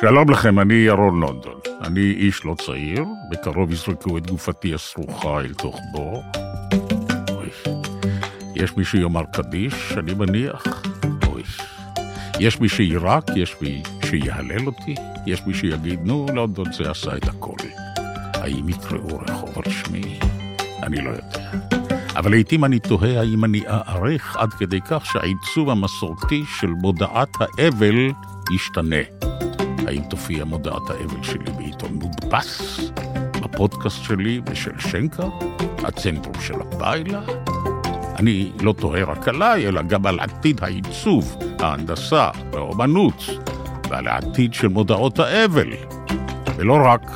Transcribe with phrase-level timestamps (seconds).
[0.00, 1.60] שלום לכם, אני ירון לונדון.
[1.82, 6.22] אני איש לא צעיר, בקרוב יזרקו את גופתי הסרוכה אל תוך בור.
[8.54, 10.82] יש מי שיאמר קדיש, אני מניח.
[11.26, 11.42] אוי.
[12.40, 14.94] יש מי שיירק, יש מי שיהלל אותי,
[15.26, 17.56] יש מי שיגיד, נו, לונדון זה עשה את הכל.
[18.34, 20.18] האם יקראו רחוב על שמי?
[20.82, 21.50] אני לא יודע.
[22.16, 27.96] אבל לעתים אני תוהה האם אני אארך עד כדי כך שהעיצוב המסורתי של מודעת האבל
[28.54, 29.29] ישתנה.
[29.90, 32.80] האם תופיע מודעת האבל שלי בעיתון מודפס,
[33.42, 35.22] בפודקאסט שלי ושל שנקה,
[35.78, 37.20] הצנטרום של הפיילה?
[38.18, 43.24] אני לא תוהה רק עליי, אלא גם על עתיד העיצוב, ההנדסה והאומנות,
[43.90, 45.68] ועל העתיד של מודעות האבל.
[46.56, 47.10] ולא רק,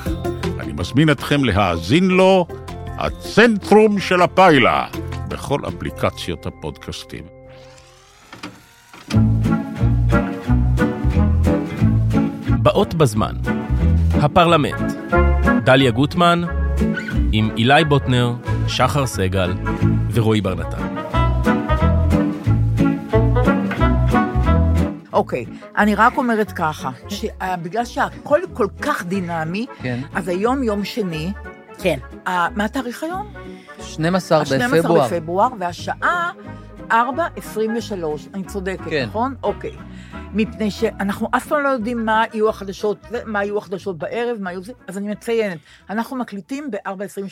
[0.60, 2.46] אני מזמין אתכם להאזין לו,
[2.86, 4.86] הצנטרום של הפיילה,
[5.28, 7.43] בכל אפליקציות הפודקאסטים.
[12.74, 13.34] באות בזמן,
[14.22, 14.92] הפרלמנט,
[15.64, 16.42] דליה גוטמן,
[17.32, 18.32] עם אילי בוטנר,
[18.68, 19.52] שחר סגל
[20.12, 20.94] ורועי בר נתן.
[25.12, 25.44] אוקיי,
[25.78, 30.00] אני רק אומרת ככה, שבגלל שהכל כל כך דינמי, כן.
[30.14, 31.32] אז היום יום שני,
[31.78, 31.98] כן.
[32.26, 33.26] ה- מה התאריך היום?
[33.80, 35.06] 12 ה- בפברואר.
[35.08, 36.30] בפברואר, והשעה
[36.90, 36.94] 4.23,
[38.34, 39.04] אני צודקת, כן.
[39.08, 39.34] נכון?
[39.42, 39.72] אוקיי.
[40.34, 44.62] מפני שאנחנו אף פעם לא יודעים מה יהיו החדשות, מה יהיו החדשות בערב, מה יהיו
[44.62, 45.58] זה, אז אני מציינת.
[45.90, 46.88] אנחנו מקליטים ב-4.23,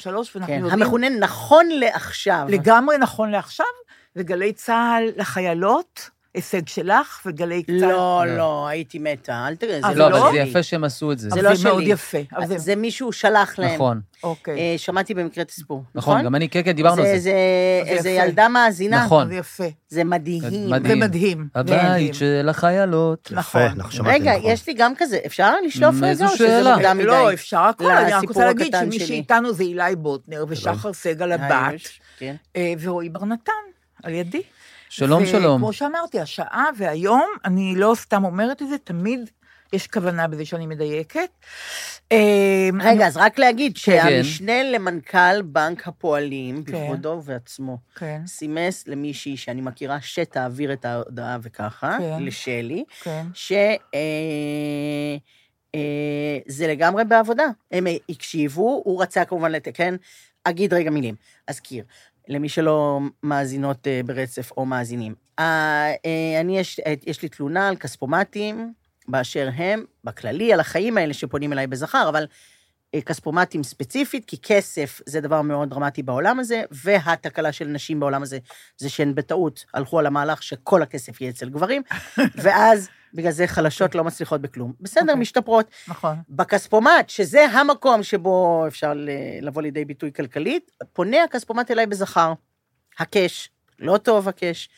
[0.06, 0.82] ואנחנו כן, יודעים...
[0.82, 2.46] המכונה נכון לעכשיו.
[2.48, 3.66] לגמרי נכון לעכשיו,
[4.16, 7.80] וגלי צה"ל לחיילות, הישג שלך, וגלי צה"ל...
[7.80, 10.44] לא, לא, הייתי מתה, אל תראה, זה אה, לא, לא אבל שלי.
[10.44, 11.30] זה יפה שהם עשו את זה.
[11.30, 11.90] זה לא זה מאוד שלי.
[11.92, 12.18] יפה.
[12.56, 12.76] זה...
[12.76, 13.74] מישהו שלח להם.
[13.74, 14.58] נכון, אוקיי.
[14.58, 17.18] אה, שמעתי במקרה את הסיפור, נכון, גם אני, כן, כן, דיברנו על זה.
[17.18, 17.20] זה
[17.84, 18.10] זה איזה.
[18.10, 19.04] ילדה מאזינה.
[19.04, 19.28] נכון.
[19.28, 19.64] זה יפה.
[19.88, 20.42] זה מדהים.
[20.86, 21.48] זה מדהים.
[21.54, 23.28] הבית של החיילות.
[23.32, 23.62] נכון.
[24.04, 24.50] רגע, נכון.
[24.50, 26.74] יש לי גם כזה, אפשר לשלוף איזו רגע, או שזה שאלה.
[26.76, 27.06] מוקדם מדי?
[27.06, 29.06] לא, אפשר הכל, אני רק רוצה להגיד שמי שלי.
[29.06, 32.34] שאיתנו זה אילי בוטנר ושחר סגל הבת, היוש, כן.
[32.56, 33.52] אה, ורועי בר נתן,
[34.02, 34.42] על ידי.
[34.94, 35.54] שלום, שלום.
[35.62, 39.30] וכמו שאמרתי, השעה והיום, אני לא סתם אומרת את זה, תמיד
[39.72, 41.28] יש כוונה בזה שאני מדייקת.
[42.12, 43.80] אה, רגע, אז רק להגיד כן.
[43.80, 46.72] שהמשנה למנכ"ל בנק הפועלים, כן.
[46.72, 52.22] בכבודו ובעצמו, כן, סימס למישהי שאני מכירה שתעביר את ההודעה וככה, כן.
[52.22, 53.26] לשלי, כן.
[53.34, 53.76] שזה
[56.64, 57.46] אה, לגמרי בעבודה.
[57.70, 59.96] הם הקשיבו, הוא רצה כמובן לתקן.
[60.44, 61.14] אגיד רגע מילים,
[61.48, 61.84] אזכיר,
[62.28, 65.14] למי שלא מאזינות אה, ברצף או מאזינים.
[65.38, 68.72] אה, אה, אני, יש, יש לי תלונה על כספומטים
[69.08, 72.26] באשר הם, בכללי, על החיים האלה שפונים אליי בזכר, אבל
[73.00, 78.38] כספומטים ספציפית, כי כסף זה דבר מאוד דרמטי בעולם הזה, והתקלה של נשים בעולם הזה
[78.76, 81.82] זה שהן בטעות הלכו על המהלך שכל הכסף יהיה אצל גברים,
[82.42, 84.72] ואז בגלל זה חלשות לא מצליחות בכלום.
[84.80, 85.14] בסדר, אוקיי.
[85.14, 85.70] משתפרות.
[85.88, 86.16] נכון.
[86.28, 88.92] בכספומט, שזה המקום שבו אפשר
[89.42, 92.32] לבוא לידי ביטוי כלכלית, פונה הכספומט אליי בזכר.
[92.98, 94.68] הקש, לא טוב הקש.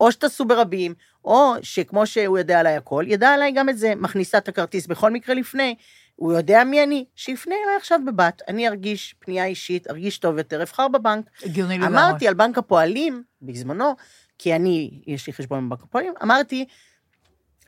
[0.00, 0.94] או שתעשו ברבים,
[1.24, 5.10] או שכמו שהוא יודע עליי הכל, ידע עליי גם את זה, מכניסה את הכרטיס בכל
[5.10, 5.74] מקרה לפני.
[6.16, 10.62] הוא יודע מי אני, שיפנה אליי עכשיו בבת, אני ארגיש פנייה אישית, ארגיש טוב יותר,
[10.62, 11.30] אבחר בבנק.
[11.44, 11.88] הגיוני לגמרי.
[11.88, 13.94] אמרתי על בנק הפועלים, בזמנו,
[14.38, 16.66] כי אני, יש לי חשבון בבנק הפועלים, אמרתי,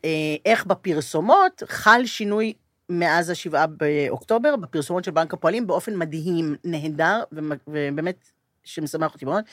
[0.05, 2.53] אה, איך בפרסומות חל שינוי
[2.89, 8.31] מאז השבעה באוקטובר, בפרסומות של בנק הפועלים, באופן מדהים, נהדר, ובאמת,
[8.65, 9.45] שמשמח אותי מאוד.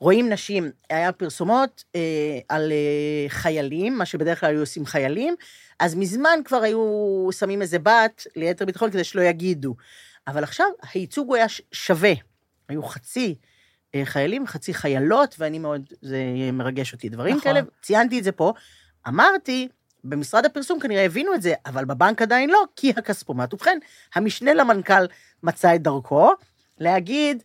[0.00, 2.00] רואים נשים, היה פרסומות אה,
[2.48, 5.34] על אה, חיילים, מה שבדרך כלל היו עושים חיילים,
[5.80, 9.74] אז מזמן כבר היו שמים איזה בת ליתר ביטחון כדי שלא יגידו.
[10.26, 12.12] אבל עכשיו הייצוג היה שווה.
[12.68, 13.34] היו חצי
[13.94, 16.18] אה, חיילים, חצי חיילות, ואני מאוד, זה
[16.52, 17.52] מרגש אותי, דברים נכון.
[17.52, 18.52] כאלה, ציינתי את זה פה.
[19.08, 19.68] אמרתי,
[20.04, 23.54] במשרד הפרסום כנראה הבינו את זה, אבל בבנק עדיין לא, כי הכספומט.
[23.54, 23.78] ובכן,
[24.14, 25.06] המשנה למנכ"ל
[25.42, 26.32] מצא את דרכו
[26.78, 27.42] להגיד,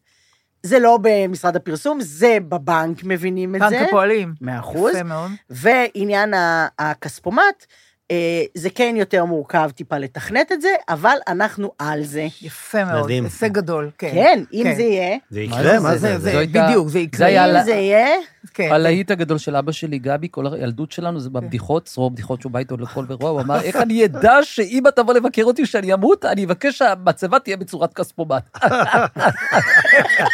[0.66, 3.70] זה לא במשרד הפרסום, זה בבנק מבינים את זה.
[3.70, 4.34] בנק הפועלים.
[4.42, 4.96] מאה אחוז.
[4.96, 5.32] יפה מאוד.
[5.50, 6.34] ועניין
[6.80, 7.66] הכספומט,
[8.12, 12.28] אה, זה כן יותר מורכב טיפה לתכנת את זה, אבל אנחנו על זה.
[12.42, 13.04] יפה מאוד.
[13.04, 13.24] מדהים.
[13.24, 14.12] הישג גדול, כן.
[14.14, 14.76] כן, אם כן.
[14.76, 15.80] זה יהיה, זה יקרה?
[15.80, 16.18] מה זה,
[16.54, 17.28] בדיוק, זה יקרה.
[17.30, 18.08] זה אם זה יהיה,
[18.54, 18.70] כן.
[18.72, 22.60] הלהיט הגדול של אבא שלי, גבי, כל הילדות שלנו זה בבדיחות, צרור בדיחות שהוא בא
[22.60, 26.26] איתו לכל ורוע, הוא אמר, איך אני אדע שאם אתה תבוא לבקר אותי שאני אמות,
[26.26, 28.58] אני אבקש שהמצבה תהיה בצורת כספומט.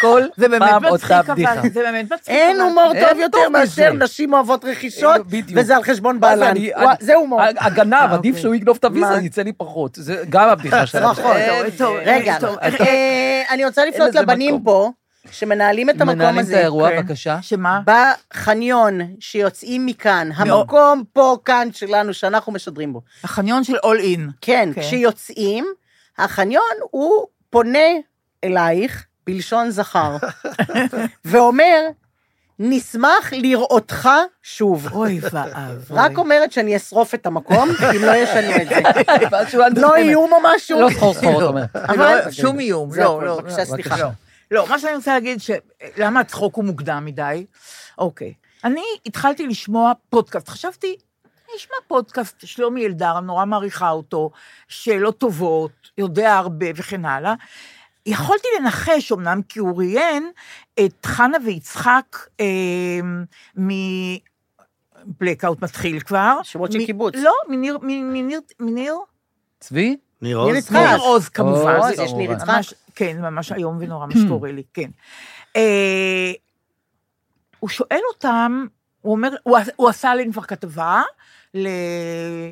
[0.01, 0.21] כל
[0.59, 1.61] פעם אותה בדיחה.
[1.73, 2.29] זה באמת מצחיק.
[2.29, 3.93] אין הומור טוב יותר מאשר.
[3.93, 5.21] נשים אוהבות רכישות.
[5.55, 6.53] וזה על חשבון בעלן.
[6.99, 7.41] זה הומור.
[7.41, 8.41] הגנב, עדיף אוקיי.
[8.41, 9.15] שהוא יגנוב את הוויזה?
[9.21, 9.95] יצא לי פחות.
[9.95, 11.11] זה גם הבדיחה שלנו.
[11.11, 11.35] נכון.
[11.47, 12.37] טוב, טוב, רגע.
[12.79, 14.63] אה, אני רוצה לפנות לבנים.
[14.63, 14.91] פה,
[15.31, 16.57] שמנהלים את המקום מנהלים את הזה.
[16.57, 16.97] האירוע, כן.
[17.01, 17.37] בבקשה.
[17.41, 17.81] שמה?
[17.85, 23.01] בחניון שיוצאים מכאן, המקום פה, כאן שלנו, שאנחנו משדרים בו.
[23.23, 24.29] החניון של אול אין.
[24.41, 24.81] כן, כן.
[24.81, 25.65] כשיוצאים,
[26.17, 27.79] החניון הוא פונה
[28.43, 30.17] אלייך, בלשון זכר,
[31.25, 31.79] ואומר,
[32.59, 34.09] נשמח לראותך
[34.43, 34.87] שוב.
[34.93, 35.97] אוי ואבוי.
[35.97, 39.81] רק אומרת שאני אשרוף את המקום, אם לא ישנו את זה.
[39.81, 40.81] לא איום או משהו.
[40.81, 41.63] לא סחור סחור, אתה אומר.
[41.73, 42.89] אבל- לא, שום איום.
[42.95, 43.35] לא, לא.
[43.41, 43.95] בבקשה, סליחה.
[44.51, 44.65] לא.
[44.69, 45.51] מה שאני רוצה להגיד, ש...
[45.97, 47.45] למה הצחוק הוא מוקדם מדי?
[47.97, 48.33] אוקיי.
[48.63, 50.49] אני התחלתי לשמוע פודקאסט.
[50.49, 54.31] חשבתי, אני אשמע פודקאסט, שלומי אלדר, אני נורא מעריכה אותו,
[54.67, 57.33] שאלות טובות, יודע הרבה וכן הלאה.
[58.05, 60.31] יכולתי לנחש, אמנם, כי הוא ראיין
[60.85, 62.45] את חנה ויצחק אה,
[65.05, 66.37] מבלקאוט מתחיל כבר.
[66.43, 67.13] שמות של מ- קיבוץ.
[67.17, 68.95] לא, מניר, מ- מניר, מניר,
[69.59, 69.97] צבי?
[70.21, 70.71] ניר עוז?
[70.71, 71.79] ניר עוז כמובן.
[72.03, 72.31] יש ניר.
[72.31, 72.61] יצחק.
[72.95, 74.89] כן, ממש איום ונורא מה שקורה לי, כן.
[75.55, 76.31] אה,
[77.59, 78.65] הוא שואל אותם,
[79.01, 81.01] הוא אומר, הוא, הוא עשה עליהם כבר כתבה
[81.53, 81.67] ל,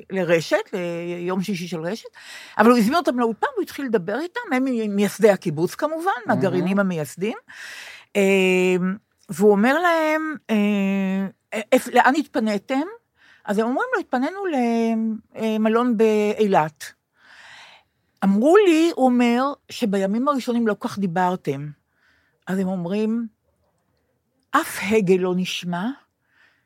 [0.10, 2.10] לרשת, ליום שישי של רשת,
[2.58, 7.38] אבל הוא הזמין אותם לאולפן, הוא התחיל לדבר איתם, הם מייסדי הקיבוץ כמובן, מהגרעינים המייסדים,
[8.16, 8.22] אה,
[9.30, 11.28] והוא אומר להם, אה,
[11.94, 12.88] לאן התפניתם?
[13.46, 14.40] אז הם אומרים לו, התפנינו
[15.36, 16.97] למלון באילת.
[18.24, 21.70] אמרו לי, הוא אומר, שבימים הראשונים לא כל כך דיברתם.
[22.48, 23.28] אז הם אומרים,
[24.52, 25.88] אף הגה לא נשמע,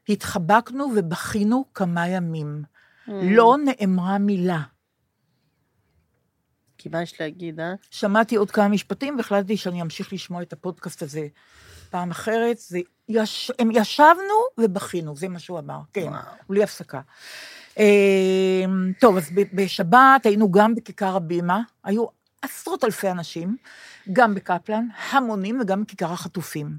[0.10, 2.64] התחבקנו ובכינו כמה ימים.
[3.08, 4.62] לא נאמרה מילה.
[6.78, 7.74] כי מה יש להגיד, אה?
[7.90, 11.28] שמעתי עוד כמה משפטים והחלטתי שאני אמשיך לשמוע את הפודקאסט הזה
[11.90, 12.58] פעם אחרת.
[12.58, 16.22] זה יש, הם ישבנו ובכינו, זה מה שהוא אמר, כן, וואו.
[16.50, 17.02] בלי הפסקה.
[17.80, 18.66] אה,
[19.00, 22.06] טוב, אז בשבת היינו גם בכיכר הבימה, היו
[22.42, 23.58] עשרות אלפי אנשים,
[24.14, 26.78] גם בקפלן, המונים וגם בכיכר החטופים.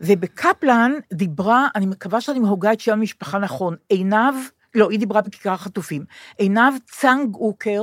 [0.00, 4.34] ובקפלן דיברה, אני מקווה שאני מהוגה את שם המשפחה נכון, עינב,
[4.74, 6.04] לא, היא דיברה בכיכר החטופים,
[6.38, 7.82] עינב צנג אוקר,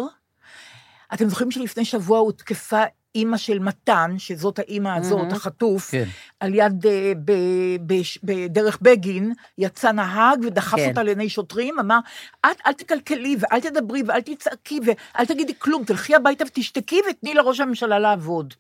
[1.14, 2.84] אתם זוכרים שלפני שבוע הותקפה
[3.16, 5.32] אימא של מתן, שזאת האימא הזאת, מהמם.
[5.32, 6.04] החטוף, כן.
[6.40, 10.90] על יד, אה, ב- בש- בדרך בגין, יצא נהג ודחף כן.
[10.90, 12.00] אותה לעיני שוטרים, אמר,
[12.46, 17.60] את אל תקלקלי ואל תדברי ואל תצעקי ואל תגידי כלום, תלכי הביתה ותשתקי ותני לראש
[17.60, 18.54] הממשלה לעבוד.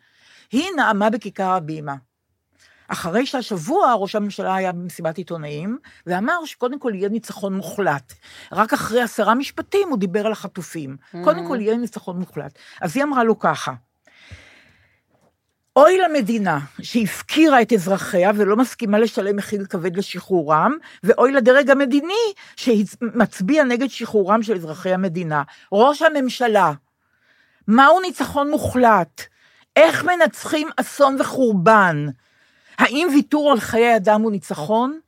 [0.52, 1.96] היא נאמה בכיכר הבימה.
[2.88, 8.14] אחרי שהשבוע ראש הממשלה היה במסיבת עיתונאים, ואמר שקודם כל יהיה ניצחון מוחלט.
[8.52, 10.98] רק אחרי עשרה משפטים הוא דיבר על החטופים.
[11.24, 12.58] קודם כל יהיה ניצחון מוחלט.
[12.82, 13.74] אז היא אמרה לו ככה,
[15.80, 23.64] אוי למדינה שהפקירה את אזרחיה ולא מסכימה לשלם מחיר כבד לשחרורם, ואוי לדרג המדיני שמצביע
[23.64, 25.44] נגד שחרורם של אזרחי המדינה.
[25.72, 26.72] ראש הממשלה,
[27.68, 29.22] מהו ניצחון מוחלט?
[29.76, 32.08] איך מנצחים אסון וחורבן?
[32.78, 35.00] האם ויתור על חיי אדם הוא ניצחון?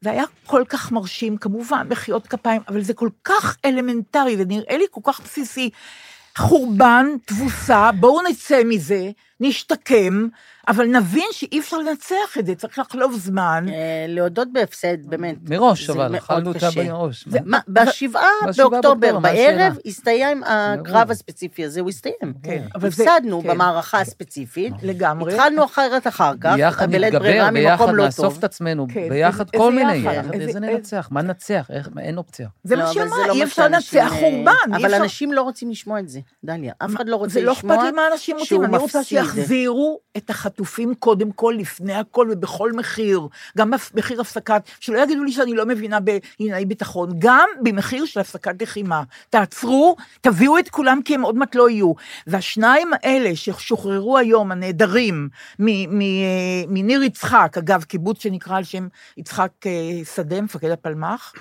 [0.00, 4.84] זה היה כל כך מרשים, כמובן, מחיאות כפיים, אבל זה כל כך אלמנטרי, ונראה לי
[4.90, 5.70] כל כך בסיסי.
[6.38, 9.10] חורבן, תבוסה, בואו נצא מזה,
[9.44, 10.28] נשתקם,
[10.68, 13.66] אבל נבין שאי אפשר לנצח את זה, צריך לחלוב זמן.
[13.68, 13.74] אה,
[14.08, 15.36] להודות בהפסד, באמת.
[15.48, 16.68] מראש, אבל, אכלנו אותה.
[16.84, 17.28] מראש.
[17.68, 18.22] בשבעה
[18.56, 19.78] באוקטובר בערב?
[19.86, 22.14] הסתיים הקרב הספציפי הזה, הוא הסתיים.
[22.42, 23.48] כן, זה- הפסדנו כן.
[23.48, 25.34] במערכה הספציפית, לגמרי.
[25.34, 28.38] התחלנו אחרת אחר כך, ביחד נתגבר, ביחד לא נאסוף.
[28.38, 30.12] את עצמנו, כן, ביחד כל מיני, יחד?
[30.14, 31.66] יחד, איזה- ננצח, מה ננצח,
[31.98, 32.48] אין אופציה.
[32.64, 34.94] זה לא, מה אבל שהיא זה אמרה, לא אי אפשר לנצח אה, חורבן, אבל.
[34.94, 36.72] אנשים לא רוצים לשמוע את זה, דליה.
[36.78, 37.74] אף אחד לא רוצה זה לא לשמוע.
[37.74, 39.18] אכפת לי מה אנשים רוצים, שהוא אני רוצה מפסיד.
[39.18, 43.20] שיחזירו את החטופים קודם כל, לפני הכל ובכל מחיר.
[43.58, 48.62] גם במחיר הפסקת, שלא יגידו לי שאני לא מבינה בענייני ביטחון, גם במחיר של הפסקת
[48.62, 49.02] לחימה.
[49.30, 51.92] תעצרו, תביאו את כולם כי הם עוד מעט לא יהיו.
[52.26, 55.28] והשניים האלה ששוחררו היום, הנעדרים,
[56.68, 61.32] מניר יצחק, אגב, קיבוץ שנקרא על שם יצחק אה, שדה, מפקד הפלמ"ח,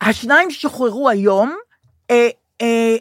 [0.00, 1.56] השניים ששוחררו היום,
[2.10, 2.28] אה,
[2.62, 2.96] אה,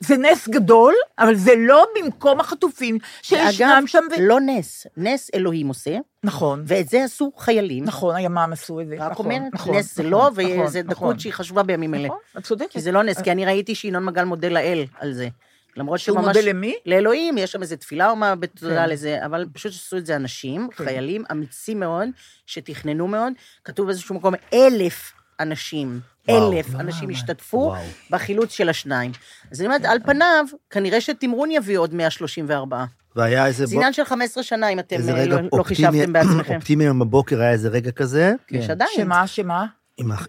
[0.00, 4.04] זה נס גדול, אבל זה לא במקום החטופים שישנם אגב, שם.
[4.10, 4.14] ו...
[4.20, 7.84] לא נס, נס אלוהים עושה, נכון, ואת זה עשו חיילים.
[7.84, 8.94] נכון, הימ"מ עשו את זה.
[8.98, 10.94] רק נכון, אומרת, נכון, נס זה נכון, לא, נכון, וזה נכון.
[10.94, 12.06] דקות שהיא חשובה בימים אלה.
[12.06, 12.70] נכון, את צודקת.
[12.70, 15.28] כי זה לא נס, כי אני ראיתי שינון מגל מודה לאל על זה.
[15.76, 16.26] למרות שהוא שממש...
[16.26, 16.74] מודה למי?
[16.86, 18.90] לאלוהים, יש שם איזה תפילה או מה בתודה כן.
[18.90, 20.84] לזה, אבל פשוט עשו את זה אנשים, כן.
[20.84, 22.08] חיילים אמיצים מאוד,
[22.46, 23.32] שתכננו מאוד.
[23.64, 26.00] כתוב באיזשהו מקום, אלף אנשים.
[26.30, 27.82] אלף אנשים השתתפו וואו.
[28.10, 29.12] בחילוץ של השניים.
[29.52, 32.84] אז אני אומרת, על פניו, כנראה שתמרון יביא עוד 134.
[33.16, 33.66] והיה איזה...
[33.66, 36.54] זה עניין של 15 שנה, אם אתם אה, לא- לא חישבתם בעצמכם.
[36.56, 38.70] אופטימי היום בבוקר היה איזה רגע כזה, יש כן.
[38.70, 38.90] עדיין.
[38.96, 39.66] שמה, שמה?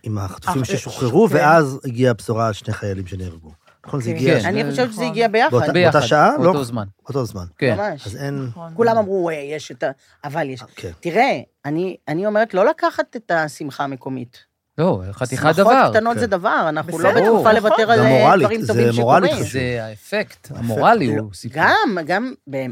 [0.03, 1.35] עם החטופים אה, ששוחררו, כן.
[1.35, 3.51] ואז הגיעה הבשורה על שני חיילים שנהרגו.
[3.85, 4.15] נכון, זה כן.
[4.15, 4.39] הגיע...
[4.39, 4.45] כן.
[4.45, 5.11] אני חושבת שזה נכון.
[5.11, 5.51] הגיע ביחד.
[5.51, 6.31] באותה- ביחד, שעה?
[6.37, 6.43] לא?
[6.43, 6.83] באותו זמן.
[7.07, 7.45] אותו זמן.
[7.57, 7.75] כן.
[7.77, 8.07] ממש.
[8.07, 8.45] אז אין...
[8.49, 8.71] נכון.
[8.75, 9.91] כולם אמרו, "אה, יש את ה...
[10.23, 10.63] אבל יש...
[10.75, 10.91] כן.
[10.99, 14.46] תראה, אני, אני אומרת לא לקחת את השמחה המקומית.
[14.77, 15.89] לא, חתיכת שמחות דבר.
[15.91, 16.19] קטנות כן.
[16.19, 17.55] זה דבר, אנחנו בסדר, לא בתקופה נכון.
[17.55, 19.45] לוותר על אה, מורלית, דברים זה טובים מורלית שקורים.
[19.45, 19.59] חשוב.
[19.61, 21.05] זה האפקט המורלי.
[21.05, 21.61] הוא סיפור.
[21.63, 22.65] גם, גם, ב-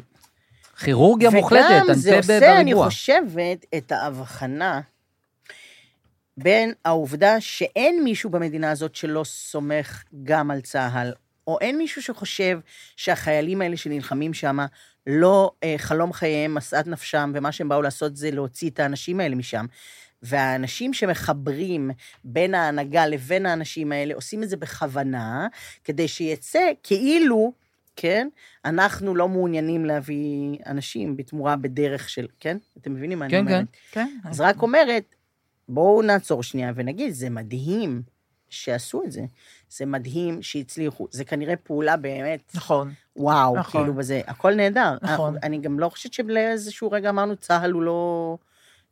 [0.84, 2.86] כירורגיה מוחלטת, וגם זה אנטבה עושה, אני בריבוע.
[2.86, 4.82] חושבת, את ההבחנה
[6.38, 11.14] בין העובדה שאין מישהו במדינה הזאת שלא סומך גם על צה"ל,
[11.48, 12.60] או אין מישהו שחושב
[12.96, 14.58] שהחיילים האלה שנלחמים שם,
[15.08, 19.36] לא אה, חלום חייהם, משאת נפשם, ומה שהם באו לעשות זה להוציא את האנשים האלה
[19.36, 19.66] משם.
[20.26, 21.92] והאנשים שמחברים
[22.24, 25.48] בין ההנהגה לבין האנשים האלה עושים את זה בכוונה,
[25.84, 27.54] כדי שיצא כאילו,
[27.96, 28.28] כן,
[28.66, 32.58] אנחנו לא מעוניינים להביא אנשים בתמורה בדרך של, כן?
[32.78, 33.66] אתם מבינים מה אני כן, אומרת?
[33.92, 34.08] כן.
[34.24, 35.16] אז רק אומרת,
[35.70, 38.02] בואו נעצור שנייה ונגיד, זה מדהים
[38.50, 39.22] שעשו את זה.
[39.70, 41.08] זה מדהים שהצליחו.
[41.12, 42.94] זה כנראה פעולה באמת, נכון.
[43.16, 43.82] וואו, נכון.
[43.82, 44.98] כאילו בזה, הכל נהדר.
[45.02, 45.36] נכון.
[45.44, 48.38] אני גם לא חושבת שבאיזשהו רגע אמרנו, צה"ל הוא לא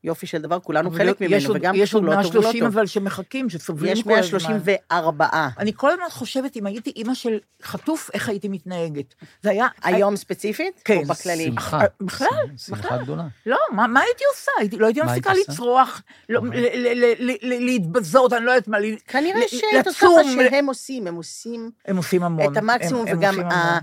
[0.04, 2.36] יופי של דבר, כולנו חלק יש ממנו, עוד- וגם יש עוד כשהוא לא טוב, הוא
[2.36, 2.74] לא 130 טוב.
[2.78, 4.20] אבל שמחכים, שסובלים יש כל הזמן.
[4.52, 5.28] 134.
[5.60, 9.14] אני כל הזמן חושבת, אם הייתי אימא של חטוף, איך הייתי מתנהגת.
[9.42, 9.68] זה היה...
[9.84, 10.82] היום ספציפית?
[10.86, 10.98] כן.
[10.98, 11.46] או בכללי?
[11.46, 11.82] שמחה.
[11.82, 12.98] אה, בכלל, שמחה.
[12.98, 13.24] גדולה.
[13.46, 14.52] לא, מה, מה הייתי עושה?
[14.60, 15.32] הייתי, לא הייתי מפסיקה?
[15.50, 20.36] לצרוח, לא, ל- להתבזות, אני לא יודעת מה, ל- כנראה שאת עושה לצום.
[20.38, 22.52] מה שהם עושים, הם עושים הם עושים המון.
[22.54, 23.80] את המקסימום, וגם המון.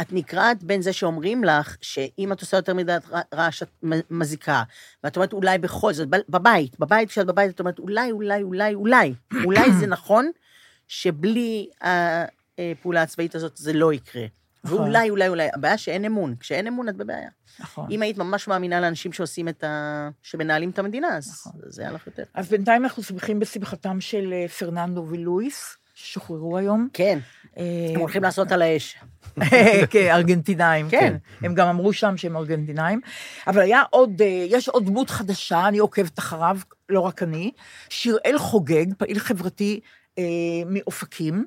[0.00, 2.96] את, נקרעת בין זה שאומרים לך, שאם את עושה יותר מדי
[3.34, 3.68] רעש, את
[4.10, 4.62] מזיקה.
[5.04, 9.14] ואת אומרת, אולי בכל זאת, בבית, בבית, כשאת בבית, את אומרת, אולי, אולי, אולי, אולי,
[9.44, 10.30] אולי זה נכון
[10.88, 14.24] שבלי הפעולה הצבאית הזאת זה לא יקרה.
[14.64, 14.78] נכון.
[14.78, 16.34] ואולי, אולי, אולי, הבעיה שאין אמון.
[16.40, 17.28] כשאין אמון, את בבעיה.
[17.60, 17.86] נכון.
[17.90, 20.08] אם היית ממש מאמינה לאנשים שעושים את ה...
[20.22, 21.52] שמנהלים את המדינה, אז נכון.
[21.66, 22.22] זה היה לך יותר.
[22.34, 26.88] אז בינתיים אנחנו שמחים בשמחתם של אה, פרננדו ולואיס, ששוחררו היום.
[26.92, 27.18] כן,
[27.58, 27.64] אה,
[27.94, 28.96] הם הולכים לעשות על האש.
[29.90, 30.98] כן, ארגנטינאים, כן.
[31.00, 31.46] כן.
[31.46, 33.00] הם גם אמרו שם שהם ארגנטינאים.
[33.46, 37.52] אבל היה עוד, אה, יש עוד דמות חדשה, אני עוקבת אחריו, לא רק אני,
[37.88, 39.80] שיראל חוגג, פעיל חברתי
[40.18, 40.24] אה,
[40.66, 41.46] מאופקים.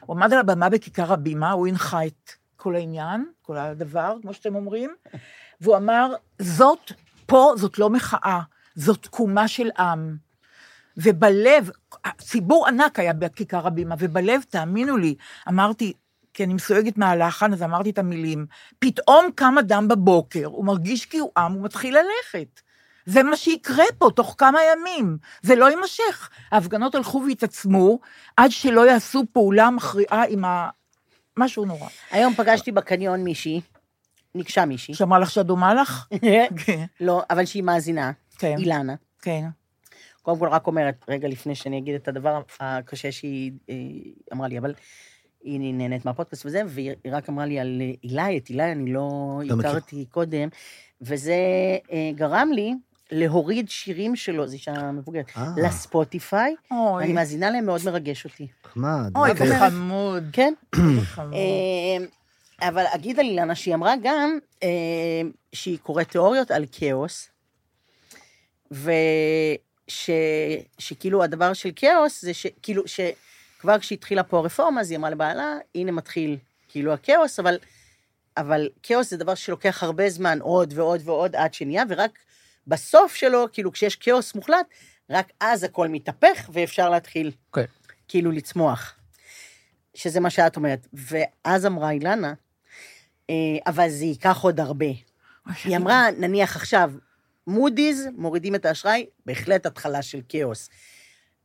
[0.00, 4.54] הוא עמד על הבמה בכיכר הבימה, הוא הנחה את כל העניין, כל הדבר, כמו שאתם
[4.54, 4.94] אומרים,
[5.60, 6.92] והוא אמר, זאת,
[7.26, 8.40] פה זאת לא מחאה,
[8.74, 10.16] זאת תקומה של עם.
[10.96, 11.70] ובלב,
[12.18, 15.14] ציבור ענק היה בכיכר הבימה, ובלב, תאמינו לי,
[15.48, 15.92] אמרתי,
[16.34, 18.46] כי אני מסויגת מהלחן, אז אמרתי את המילים,
[18.78, 22.60] פתאום קם אדם בבוקר, הוא מרגיש כי הוא עם, הוא מתחיל ללכת.
[23.06, 26.30] זה מה שיקרה פה תוך כמה ימים, זה לא יימשך.
[26.50, 27.98] ההפגנות הלכו והתעצמו
[28.36, 30.68] עד שלא יעשו פעולה מכריעה עם ה...
[31.36, 31.88] משהו נורא.
[32.10, 33.60] היום פגשתי בקניון מישהי,
[34.34, 34.94] ניגשה מישהי.
[34.94, 36.06] שאמרה לך שאת דומה לך?
[36.64, 38.94] כן, לא, אבל שהיא מאזינה, כן, אילנה.
[39.22, 39.44] כן.
[40.22, 43.74] קודם כל רק אומרת, רגע לפני שאני אגיד את הדבר הקשה שהיא אה,
[44.32, 44.74] אמרה לי, אבל
[45.42, 49.54] היא נהנית מהפודקאסט וזה, והיא רק אמרה לי על אילי, את אילי אני לא לא.
[49.60, 50.48] הכרתי קודם,
[51.00, 51.34] וזה
[51.92, 52.74] אה, גרם לי
[53.10, 55.48] להוריד שירים שלו, זו אישה מבוגרת, אה.
[55.56, 58.46] לספוטיפיי, אוי, אני מאזינה להם, מאוד מרגש אותי.
[58.64, 59.10] נחמד.
[59.16, 59.30] אוי.
[59.46, 60.24] זה חמוד.
[60.32, 60.54] כן?
[61.02, 61.34] חמוד.
[62.60, 64.68] אבל אגיד על אילנה שהיא אמרה גם אה,
[65.52, 67.28] שהיא קוראת תיאוריות על כאוס,
[69.88, 70.10] וש,
[70.78, 75.92] שכאילו הדבר של כאוס זה שכאילו, שכבר כשהתחילה פה הרפורמה, אז היא אמרה לבעלה, הנה
[75.92, 76.36] מתחיל
[76.68, 77.58] כאילו הכאוס, אבל,
[78.36, 82.18] אבל כאוס זה דבר שלוקח הרבה זמן, עוד ועוד ועוד עד שנהיה, ורק
[82.66, 84.66] בסוף שלו, כאילו כשיש כאוס מוחלט,
[85.10, 87.64] רק אז הכל מתהפך ואפשר להתחיל כן.
[88.08, 88.94] כאילו לצמוח.
[89.94, 90.86] שזה מה שאת אומרת.
[90.92, 92.34] ואז אמרה אילנה,
[93.30, 93.34] אה,
[93.66, 94.86] אבל זה ייקח עוד הרבה.
[95.64, 96.92] היא אמרה, נניח עכשיו,
[97.46, 100.68] מודי'ס מורידים את האשראי, בהחלט התחלה של כאוס.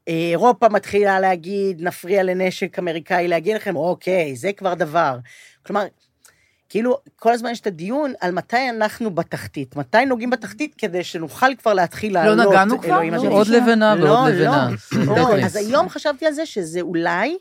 [0.07, 5.17] אירופה מתחילה להגיד, נפריע לנשק אמריקאי להגיד לכם, אוקיי, זה כבר דבר.
[5.65, 5.85] כלומר,
[6.69, 9.75] כאילו, כל הזמן יש את הדיון על מתי אנחנו בתחתית.
[9.75, 12.47] מתי נוגעים בתחתית כדי שנוכל כבר להתחיל לעלות.
[12.47, 13.01] נגענו כבר?
[13.03, 13.27] לא.
[13.29, 14.39] עוד לבנה לא, ועוד לא.
[14.39, 14.69] לבנה.
[15.05, 15.37] לא.
[15.45, 17.37] אז היום חשבתי על זה שזה אולי,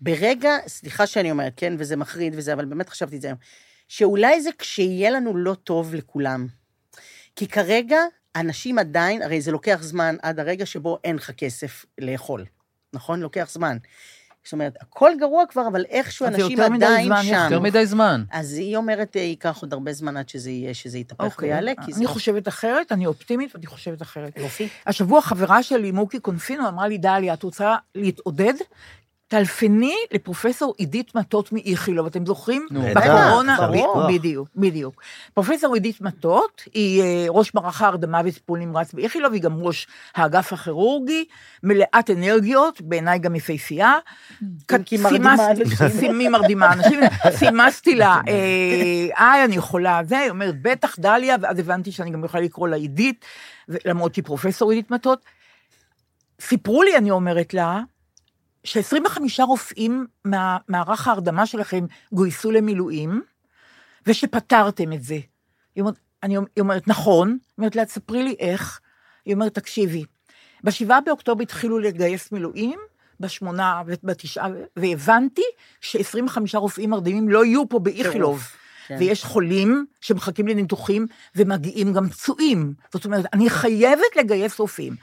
[0.00, 3.38] ברגע, סליחה שאני אומרת, כן, וזה מחריד וזה, אבל באמת חשבתי את זה היום,
[3.88, 6.46] שאולי זה כשיהיה לנו לא טוב לכולם.
[7.36, 7.98] כי כרגע,
[8.36, 12.44] אנשים עדיין, הרי זה לוקח זמן עד הרגע שבו אין לך כסף לאכול,
[12.92, 13.20] נכון?
[13.20, 13.76] לוקח זמן.
[14.44, 17.44] זאת אומרת, הכל גרוע כבר, אבל איכשהו אנשים עדיין זמן, שם.
[17.44, 18.24] יותר מדי זמן.
[18.30, 21.48] אז היא אומרת, אה, ייקח עוד הרבה זמן עד שזה יהיה, שזה יתהפך אוקיי.
[21.48, 21.98] ויעלה, כי זה...
[21.98, 24.36] אני חושבת אחרת, אני אופטימית ואני חושבת אחרת.
[24.36, 24.68] יופי.
[24.86, 28.54] השבוע חברה שלי, מוקי קונפינו, אמרה לי, דליה, את רוצה להתעודד?
[29.28, 32.66] טלפני לפרופסור עידית מטות מאיכילוב, אתם זוכרים?
[32.70, 33.56] נו, בטח, בקורונה.
[34.08, 35.02] בדיוק, בדיוק.
[35.34, 40.52] פרופסור עידית מטות היא אה, ראש מערך ההרדמה וטיפול נמרץ באיכילוב, היא גם ראש האגף
[40.52, 41.24] הכירורגי,
[41.62, 43.94] מלאת אנרגיות, בעיניי גם יפהפייה.
[44.78, 45.88] אם כי מרדימה סימס- אנשים.
[46.00, 47.00] סימי מרדימה אנשים,
[47.38, 52.24] סימסתי לה, אה, היי, אני יכולה, זה, היא אומרת, בטח, דליה, ואז הבנתי שאני גם
[52.24, 53.24] יכולה לקרוא לה עידית,
[53.84, 55.24] למרות שהיא פרופסור עידית מטות.
[56.40, 57.80] סיפרו לי, אני אומרת לה,
[58.66, 63.22] ש-25 רופאים מהמערך ההרדמה שלכם גויסו למילואים,
[64.06, 65.14] ושפתרתם את זה.
[65.14, 67.28] היא אומרת, אני, היא אומרת, נכון.
[67.28, 68.80] היא אומרת לה, תספרי לי איך.
[69.24, 70.04] היא אומרת, תקשיבי,
[70.64, 72.78] בשבעה באוקטובר התחילו לגייס מילואים,
[73.20, 75.42] בשמונה ובתשעה, והבנתי
[75.80, 78.42] ש-25 רופאים מרדימים לא יהיו פה באיכילוב.
[78.86, 78.96] כן.
[78.98, 82.74] ויש חולים שמחכים לניתוחים ומגיעים גם פצועים.
[82.92, 84.94] זאת אומרת, אני חייבת לגייס רופאים.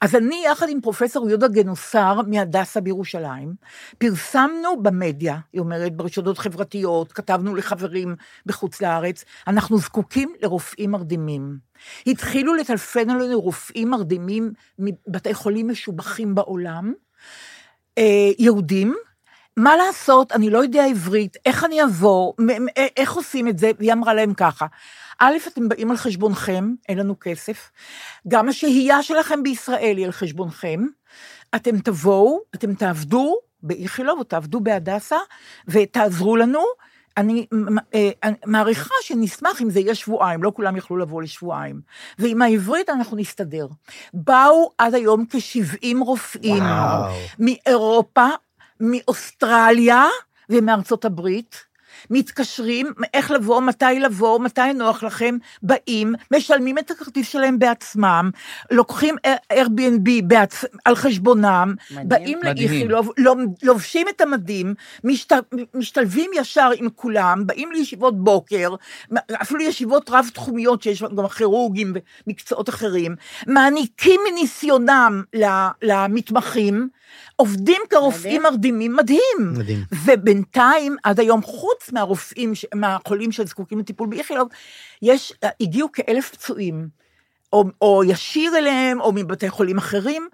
[0.00, 3.54] אז אני, יחד עם פרופסור יהודה גנוסר מהדסה בירושלים,
[3.98, 8.14] פרסמנו במדיה, היא אומרת, ברשתות חברתיות, כתבנו לחברים
[8.46, 11.58] בחוץ לארץ, אנחנו זקוקים לרופאים מרדימים.
[12.06, 16.92] התחילו לטלפן עלינו רופאים מרדימים מבתי חולים משובחים בעולם,
[17.98, 18.94] אה, יהודים,
[19.56, 23.70] מה לעשות, אני לא יודע עברית, איך אני אעבור, מ- איך עושים את זה?
[23.78, 24.66] והיא אמרה להם ככה,
[25.18, 27.70] א', אתם באים על חשבונכם, אין לנו כסף,
[28.28, 30.80] גם השהייה שלכם בישראל היא על חשבונכם,
[31.54, 35.16] אתם תבואו, אתם תעבדו באיכילוב או תעבדו בהדסה,
[35.68, 36.62] ותעזרו לנו.
[37.16, 37.46] אני
[37.94, 41.80] אה, אני מעריכה שנשמח אם זה יהיה שבועיים, לא כולם יכלו לבוא לשבועיים.
[42.18, 43.66] ועם העברית אנחנו נסתדר.
[44.14, 47.12] באו עד היום כ-70 רופאים וואו.
[47.38, 48.26] מאירופה,
[48.82, 50.04] מאוסטרליה
[50.50, 51.72] ומארצות הברית.
[52.10, 58.30] מתקשרים, איך לבוא, מתי לבוא, מתי נוח לכם, באים, משלמים את הכרטיס שלהם בעצמם,
[58.70, 59.16] לוקחים
[59.52, 60.64] Airbnb בעצ...
[60.84, 62.08] על חשבונם, מדהים.
[62.08, 62.38] באים.
[62.42, 64.74] לאיכילוב, לוב- לובשים את המדים,
[65.04, 65.32] משת...
[65.74, 68.74] משתלבים ישר עם כולם, באים לישיבות בוקר,
[69.42, 71.92] אפילו ישיבות רב-תחומיות שיש גם כירורגים
[72.26, 75.22] ומקצועות אחרים, מעניקים מניסיונם
[75.82, 76.88] למתמחים,
[77.36, 78.52] עובדים כרופאים מדהים.
[78.52, 79.52] מרדימים, מדהים.
[79.54, 79.84] מדהים.
[80.04, 84.48] ובינתיים, עד היום, חוץ מהרופאים, מהחולים שזקוקים לטיפול באיכילוב,
[85.02, 87.01] יש, הגיעו כאלף פצועים.
[87.52, 90.28] או, או ישיר אליהם, או מבתי חולים אחרים.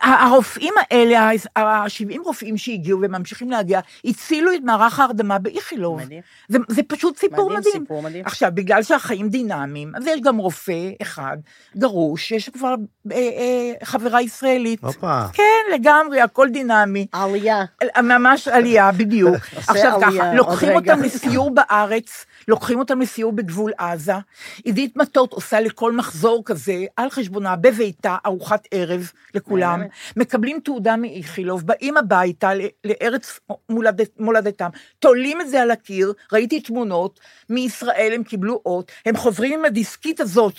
[0.00, 1.20] ה- הרופאים האלה,
[1.56, 6.00] ה-70 רופאים שהגיעו וממשיכים להגיע, הצילו את מערך ההרדמה באיכילוב.
[6.00, 6.20] מדהים.
[6.48, 7.82] זה, זה פשוט סיפור מדהים, מדהים.
[7.82, 8.24] סיפור מדהים.
[8.26, 11.36] עכשיו, בגלל שהחיים דינמיים, אז יש גם רופא אחד,
[11.76, 12.74] גרוש, יש כבר
[13.12, 14.80] אה, אה, חברה ישראלית.
[14.84, 15.22] הופה.
[15.32, 15.42] כן,
[15.74, 17.06] לגמרי, הכל דינמי.
[17.12, 17.64] עלייה.
[18.02, 19.36] ממש עלייה, בדיוק.
[19.68, 20.74] עכשיו עלייה, ככה, לוקחים.
[20.74, 24.12] אותם לסיור בארץ, לוקחים אותם לסיור בגבול עזה.
[24.64, 29.80] עידית מטות עושה לכל מחזור כזה, על חשבונה, בביתה, ארוחת ערב לכולם.
[30.16, 32.50] מקבלים תעודה מאיכילוב, באים הביתה
[32.84, 39.16] לארץ מולדת, מולדתם, תולים את זה על הקיר, ראיתי תמונות, מישראל הם קיבלו אות, הם
[39.16, 40.54] חוזרים עם הדיסקית הזאת.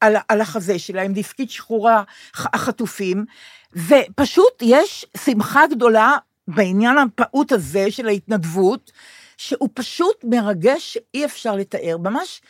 [0.00, 3.24] על, על החזה שלהם, דיסקית שחרור הח- החטופים,
[3.72, 6.16] ופשוט יש שמחה גדולה
[6.48, 8.92] בעניין הפעוט הזה של ההתנדבות,
[9.36, 12.40] שהוא פשוט מרגש שאי אפשר לתאר, ממש,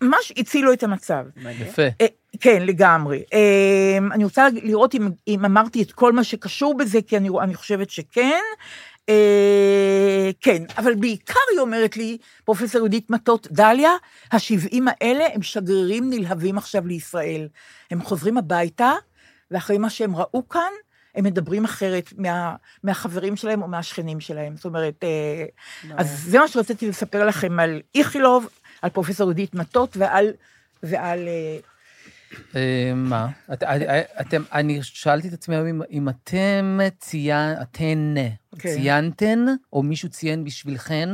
[0.00, 1.24] ממש הצילו את המצב.
[1.60, 1.82] יפה.
[2.00, 2.06] אה,
[2.40, 3.24] כן, לגמרי.
[3.32, 7.54] אה, אני רוצה לראות אם, אם אמרתי את כל מה שקשור בזה, כי אני, אני
[7.54, 8.42] חושבת שכן.
[9.08, 13.90] אה, כן, אבל בעיקר היא אומרת לי, פרופסור יהודית מטות, דליה,
[14.32, 17.48] ה-70 האלה הם שגרירים נלהבים עכשיו לישראל.
[17.90, 18.92] הם חוזרים הביתה,
[19.50, 20.72] ואחרי מה שהם ראו כאן,
[21.16, 24.56] הם מדברים אחרת מה, מהחברים שלהם או מהשכנים שלהם.
[24.56, 25.44] זאת אומרת, אה,
[25.96, 28.46] אז זה מה שרציתי לספר לכם על איכילוב,
[28.82, 30.26] על פרופסור יהודית מטות ועל...
[30.82, 31.58] ועל אה,
[32.56, 33.28] אה, מה?
[33.52, 33.62] את-
[34.20, 36.80] אתם, אני שאלתי את עצמי היום אם- אתם
[37.62, 38.14] אתן
[38.58, 38.68] כן.
[38.74, 39.38] ציינתן,
[39.72, 41.08] או מישהו ציין בשבילכן,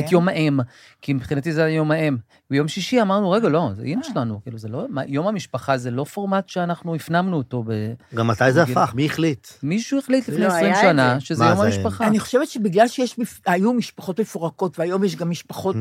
[0.00, 0.06] כן.
[0.06, 0.58] את יום האם,
[1.02, 2.16] כי מבחינתי זה יום האם.
[2.50, 3.86] ביום שישי אמרנו, רגע, לא, זה אה.
[3.86, 7.70] אימא שלנו, כאילו, זה לא, מה, יום המשפחה זה לא פורמט שאנחנו הפנמנו אותו ב...
[8.14, 8.92] גם מתי זה הפך?
[8.96, 9.46] מי החליט?
[9.62, 11.26] מישהו החליט לפני לא, 20 היה את שנה זה.
[11.26, 12.06] שזה יום זה- המשפחה.
[12.06, 15.76] אני חושבת שבגלל שיש, מפ- היו משפחות מפורקות, והיום יש גם משפחות.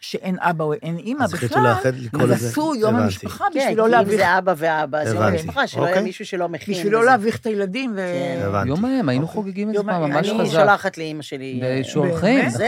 [0.00, 2.46] שאין אבא או אין אימא אז החליטו בכלל, לאחד, לקרוא אז.
[2.46, 3.04] עשו יום הבנתי.
[3.04, 5.22] המשפחה כן, בשביל לא כי אם להביך, זה אבא ואבא, זה יום.
[5.22, 6.04] המשפחה, שלא יהיה אוקיי.
[6.04, 6.74] מישהו שלא מכין.
[6.74, 7.04] בשביל לא.
[7.04, 7.96] להביך את הילדים, ו...
[7.96, 8.42] כן.
[8.46, 8.68] הבנתי.
[8.68, 9.34] יום ההם, היינו אוקיי.
[9.34, 10.52] חוגגים את זה יום פעם, ממש אני חזק.
[10.52, 11.60] שולחת לאימא שלי...
[11.62, 11.82] אה?
[11.84, 12.04] זהו,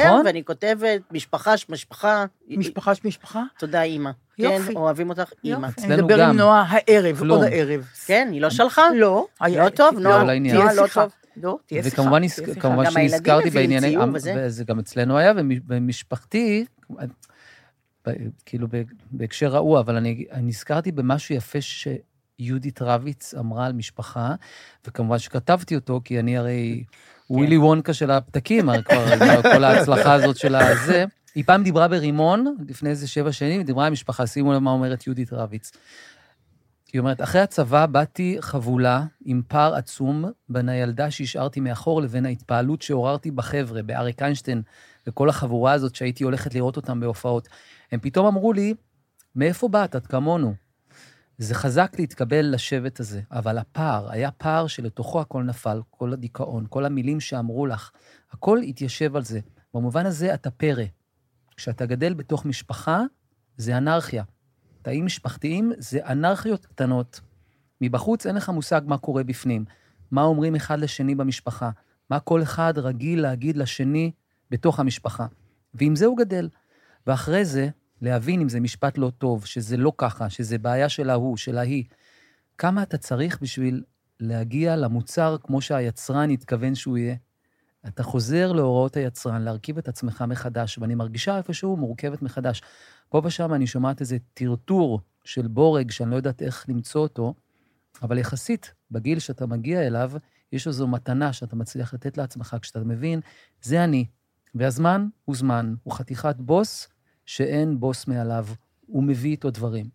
[0.05, 0.27] נכון?
[0.27, 3.43] ואני כותבת, משפחה, משפחה, משפחה של משפחה.
[3.59, 4.11] תודה אימא.
[4.39, 4.67] יופי.
[4.73, 5.57] כן, אוהבים אותך, אימא.
[5.57, 6.31] אני אצלנו אדבר גם.
[6.31, 7.23] עם נועה הערב.
[7.31, 7.85] עוד הערב.
[8.07, 8.83] כן, היא לא שלחה?
[8.95, 9.27] לא.
[9.49, 11.03] לא טוב, נועה, לא תהיה שיחה.
[11.03, 11.13] טוב.
[11.37, 12.03] לא, תהיה שיחה.
[12.03, 12.61] וכמובן תהיה שיחה.
[12.61, 14.35] כמובן שנזכרתי בענייני, ציור וזה.
[14.37, 16.65] וזה גם אצלנו היה, ובמשפחתי,
[18.47, 18.69] כאילו
[19.11, 24.35] בהקשר ההוא, אבל אני אני נזכרתי במשהו יפה שיהודית רביץ אמרה על משפחה,
[24.87, 26.85] וכמובן שכתבתי אותו, כי אני הרי
[27.27, 31.05] הוא ווילי וונקה של הפתקים, הרי כבר עם כל ההצלחה הזאת של הזה.
[31.35, 34.71] היא פעם דיברה ברימון, לפני איזה שבע שנים, היא דיברה עם משפחה, שימו לב מה
[34.71, 35.73] אומרת יהודית רביץ.
[36.93, 42.83] היא אומרת, אחרי הצבא באתי חבולה עם פער עצום בין הילדה שהשארתי מאחור לבין ההתפעלות
[42.83, 44.63] שעוררתי בחבר'ה, באריק איינשטיין
[45.07, 47.49] וכל החבורה הזאת שהייתי הולכת לראות אותם בהופעות.
[47.93, 48.75] הם פתאום אמרו לי,
[49.37, 49.97] מאיפה באת?
[49.97, 50.55] את כמונו.
[51.39, 56.85] זה חזק להתקבל לשבט הזה, אבל הפער, היה פער שלתוכו הכל נפל, כל הדיכאון, כל
[56.85, 57.91] המילים שאמרו לך,
[58.33, 59.41] הכל התיישב על זה.
[59.75, 60.85] במובן הזה אתה פרא.
[61.57, 63.03] כשאתה גדל בתוך משפחה,
[63.57, 64.23] זה אנרכיה.
[64.87, 67.21] תאים משפחתיים זה אנרכיות קטנות.
[67.81, 69.65] מבחוץ אין לך מושג מה קורה בפנים,
[70.11, 71.71] מה אומרים אחד לשני במשפחה,
[72.11, 74.13] מה כל אחד רגיל להגיד לשני
[74.51, 75.27] בתוך המשפחה.
[75.75, 76.49] ועם זה הוא גדל.
[77.07, 77.69] ואחרי זה,
[78.03, 81.85] להבין אם זה משפט לא טוב, שזה לא ככה, שזה בעיה של ההוא, של ההיא.
[82.59, 83.83] כמה אתה צריך בשביל
[84.21, 87.17] להגיע למוצר כמו שהיצרן התכוון שהוא יהיה?
[87.89, 92.63] אתה חוזר להוראות היצרן, להרכיב את עצמך מחדש, ואני מרגישה איפשהו מורכבת מחדש.
[93.09, 97.35] פה ושם אני שומעת איזה טרטור של בורג, שאני לא יודעת איך למצוא אותו,
[98.03, 100.13] אבל יחסית, בגיל שאתה מגיע אליו,
[100.53, 103.21] יש איזו מתנה שאתה מצליח לתת לעצמך, כשאתה מבין,
[103.63, 104.07] זה אני.
[104.55, 106.89] והזמן הוא זמן, הוא חתיכת בוס
[107.27, 108.47] שאין בוס מעליו,
[108.87, 109.89] הוא מביא איתו דברים.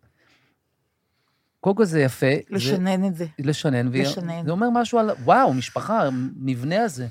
[1.60, 2.26] קודם כל זה יפה.
[2.50, 3.26] לשנן זה, את זה.
[3.38, 3.88] לשנן.
[3.92, 4.44] לשנן.
[4.44, 7.08] זה אומר משהו על, וואו, משפחה, המבנה הזה.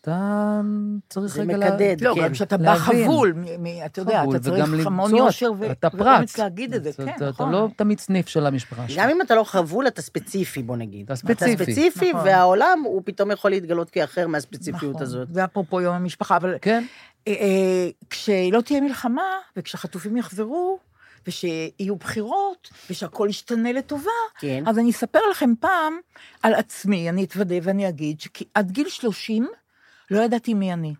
[0.00, 0.60] אתה
[1.08, 1.56] צריך זה רגע...
[1.58, 2.20] מקדד, לא, כן.
[2.24, 3.04] גם כשאתה בא להבין.
[3.04, 3.34] חבול,
[3.86, 6.38] אתה יודע, אתה צריך למצוא, יושר ו- אתה ואומץ.
[6.38, 7.48] להגיד את זה, אתה- כן, נכון.
[7.48, 8.98] אתה לא תמיד סניף של המשפחה שלך.
[9.02, 11.04] גם אם אתה לא חבול, אתה ספציפי, בוא נגיד.
[11.06, 11.54] אתה ספציפי.
[11.54, 12.26] אתה ספציפי, נכון.
[12.26, 15.02] והעולם, הוא פתאום יכול להתגלות כאחר מהספציפיות נכון.
[15.02, 15.28] הזאת.
[15.32, 16.84] זה אפרופו יום המשפחה, אבל כן,
[17.28, 19.22] אה, אה, כשלא תהיה מלחמה,
[19.56, 20.78] וכשהחטופים יחזרו,
[21.26, 24.64] ושיהיו בחירות, ושהכול ישתנה לטובה, כן.
[24.66, 25.98] אז אני אספר לכם פעם
[26.42, 29.48] על עצמי, אני אתוודה ואני אגיד שעד גיל 30
[30.10, 30.94] לא ידעתי מי אני.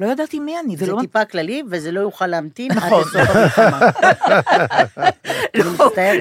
[0.00, 1.00] לא ידעתי מי אני, זה זה לא...
[1.00, 3.00] טיפה כללי, וזה לא יוכל להמתין עד נכון.
[3.00, 3.90] לסוף המלחמה.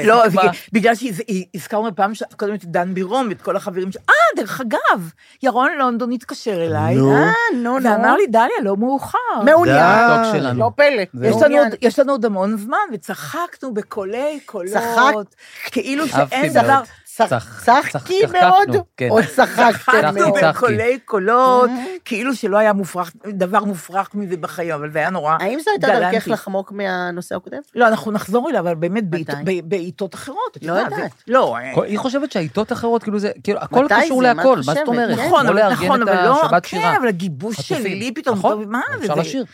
[0.06, 0.42] לא, מה?
[0.74, 3.98] בגלל- שהזכרנו פעם קודם את דן בירום ואת כל החברים ש...
[3.98, 5.10] אה, דרך אגב,
[5.44, 7.16] ירון לונדון התקשר אליי, נו.
[7.16, 7.90] אה, נו, נו.
[7.90, 9.18] ואמר לי, דליה, לא מאוחר.
[9.46, 10.56] מעוניין.
[10.56, 11.02] לא פלא.
[11.28, 11.58] יש לנו.
[11.58, 14.74] עוד, יש לנו עוד המון זמן, וצחקנו בקולי קולות.
[14.74, 15.36] צחקת?
[15.66, 16.54] כאילו שאין.
[16.54, 16.82] דבר...
[17.18, 19.10] צח- צח- צחקי צחקנו, מאוד, כן.
[19.10, 20.40] או צחקתם צחקנו מאוד.
[20.40, 20.66] צחקתי.
[20.66, 21.70] בקולי קולות,
[22.06, 25.88] כאילו שלא היה מופרך, דבר מופרך מזה בחיים, אבל זה היה נורא האם זו הייתה
[25.88, 26.16] גלנטי.
[26.16, 27.58] דרכך לחמוק מהנושא הקודם?
[27.76, 29.04] לא, אנחנו נחזור אליו, אבל באמת
[29.64, 30.58] בעיתות אחרות.
[30.62, 31.12] לא יודעת.
[31.28, 34.88] לא, אה, היא חושבת שהעיתות אחרות, כאילו זה, כאילו, הכל קשור להכל, מה זאת?
[34.88, 35.18] אומרת?
[35.20, 36.94] נכון, אבל לארגן נכון, אבל לא, כן.
[37.00, 37.56] אבל הגיבוש.
[37.62, 39.04] שלי פתאום, נכון, מה זה?
[39.04, 39.46] אפשר לשיר.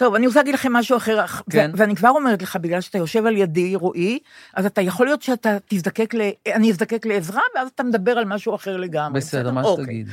[0.00, 1.70] טוב, אני רוצה להגיד לכם משהו אחר, ו- כן.
[1.74, 4.18] ואני כבר אומרת לך, בגלל שאתה יושב על ידי, רועי,
[4.54, 6.20] אז אתה יכול להיות שאתה תזדקק ל...
[6.54, 9.20] אני אזדקק לעזרה, ואז אתה מדבר על משהו אחר לגמרי.
[9.20, 9.84] בסדר, מה אוקיי.
[9.84, 10.08] שתגיד.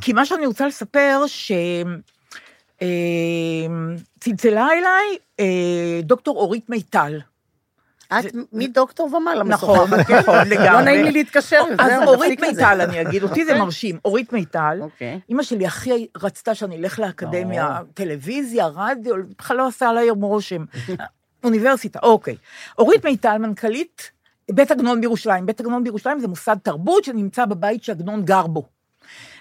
[0.00, 1.52] כי מה שאני רוצה לספר, ש...
[2.82, 2.86] אה,
[4.20, 7.20] צלצלה אליי אה, דוקטור אורית מיטל.
[8.12, 10.10] את מדוקטור ומעלה נכון, משוחחת.
[10.10, 10.70] נכון, לגמרי.
[10.70, 12.40] לא נעים לי להתקשר, אז אורית.
[12.40, 14.78] מיטל, אני אגיד, אותי זה מרשים, אורית מיטל.
[14.80, 15.20] אוקיי.
[15.28, 20.64] אימא שלי הכי רצתה שאני אלך לאקדמיה, טלוויזיה, רדיו, בכלל לא עשה עליי רושם.
[21.44, 22.36] אוניברסיטה, אוקיי.
[22.78, 24.10] אורית מיטל, מנכ"לית
[24.50, 25.46] בית עגנון בירושלים.
[25.46, 28.64] בית עגנון בירושלים זה מוסד תרבות שנמצא בבית שעגנון גר בו.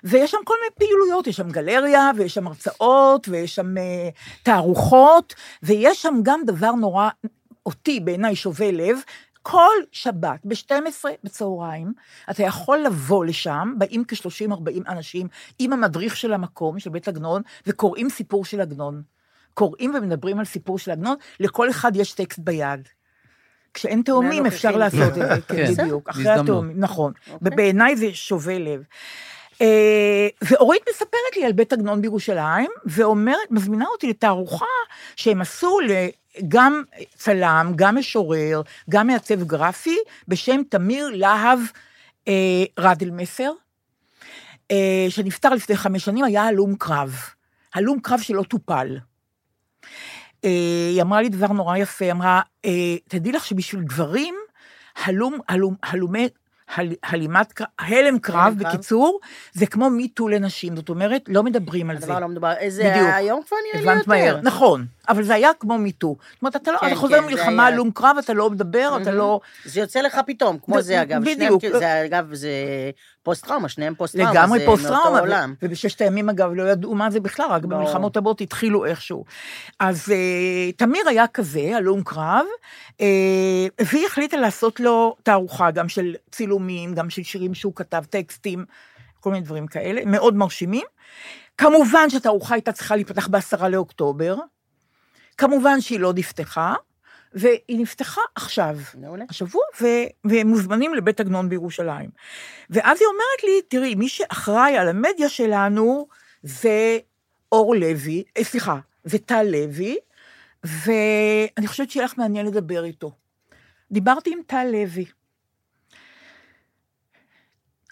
[0.03, 4.09] ויש שם כל מיני פעילויות, יש שם גלריה, ויש שם הרצאות, ויש שם אה,
[4.43, 7.09] תערוכות, ויש שם גם דבר נורא,
[7.65, 8.97] אותי בעיניי שובה לב,
[9.41, 11.93] כל שבת ב-12 בצהריים,
[12.31, 15.27] אתה יכול לבוא לשם, באים כ-30-40 אנשים
[15.59, 19.01] עם המדריך של המקום, של בית עגנון, וקוראים סיפור של עגנון.
[19.53, 22.87] קוראים ומדברים על סיפור של עגנון, לכל אחד יש טקסט ביד.
[23.73, 24.45] כשאין תאומים.
[24.45, 25.83] אפשר לעשות את זה, כן, כן.
[25.83, 26.29] בדיוק, אחרי.
[26.29, 27.13] התאומים, נכון.
[27.31, 27.37] אוקיי.
[27.53, 28.83] ובעיניי זה שובה לב.
[29.61, 34.65] אה, ואורית מספרת לי על בית עגנון בירושלים, ואומרת, מזמינה אותי לתערוכה
[35.15, 36.07] שהם עשו ל-
[36.47, 36.83] גם
[37.15, 41.59] צלם, גם משורר, גם מעצב גרפי, בשם תמיר להב
[42.27, 43.51] אה, רדלמסר,
[44.71, 47.15] אה, שנפטר לפני חמש שנים, היה הלום קרב.
[47.73, 48.97] הלום קרב שלא טופל.
[50.45, 54.35] אה, היא אמרה לי דבר נורא יפה, אמרה, אה, תדעי לך שבשביל גברים,
[55.03, 56.27] הלום, הלום, הלומי,
[56.75, 58.53] הל, הלימת, הלם קרב.
[58.57, 59.19] בקיצור,
[59.53, 62.05] זה כמו MeToo לנשים, זאת אומרת, לא מדברים על זה.
[62.05, 63.09] הדבר לא מדובר, בדיוק.
[63.13, 64.09] היום כבר נראה לי הבנת יותר.
[64.11, 66.15] מהר, נכון, אבל זה היה כמו MeToo.
[66.33, 67.73] זאת אומרת, אתה, לא, כן, אתה חוזר כן, זה מלחמה, היה.
[67.75, 69.11] הלום קרב, אתה לא מדבר, אתה.
[69.11, 69.39] לא...
[69.65, 71.21] זה יוצא לך פתאום, כמו זה- זה אגב.
[71.21, 71.61] בדיוק.
[71.61, 72.49] כאילו- זה אגב, זה
[73.23, 74.31] פוסט-טראומה, שניהם פוסט-טראומה.
[74.31, 75.53] לגמרי זה פוסט מאותו טראומה, עולם.
[75.61, 77.81] ו- ובששת הימים אגב לא ידעו מה זה בכלל, רק ברור.
[77.81, 79.25] במלחמות הבאות התחילו איכשהו.
[79.79, 82.45] אז אה, תמיר היה כזה, הלום קרב,
[83.01, 83.05] אה,
[83.81, 88.65] והיא החליטה לעשות לו תערוכה, גם של צילומים, גם של שירים שהוא כתב, טקסטים.
[89.19, 90.85] כל מיני דברים כאלה, מאוד מרשימים.
[91.57, 94.35] כמובן שהתערוכה הייתה צריכה להיפתח בעשרה לאוקטובר,
[95.37, 96.75] כמובן שהיא לא נפתחה,
[97.33, 99.25] והיא נפתחה עכשיו, מעולה.
[99.29, 99.87] השבוע, ו-
[100.25, 102.09] והם מוזמנים לבית עגנון בירושלים.
[102.69, 106.07] ואז היא אומרת לי, תראי, מי שאחראי על המדיה שלנו
[106.43, 106.97] זה
[107.51, 109.97] אור לוי, אה, סליחה, זה טל לוי,
[110.63, 113.11] ואני חושבת שיהיה לך מעניין לדבר איתו.
[113.91, 115.05] דיברתי עם טל לוי.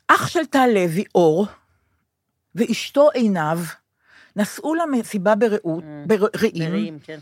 [0.08, 1.45] אח של טל לוי, אור,
[2.56, 3.60] ואשתו עינב,
[4.36, 7.19] נסעו למסיבה ברעות, ברעים, מרים, כן.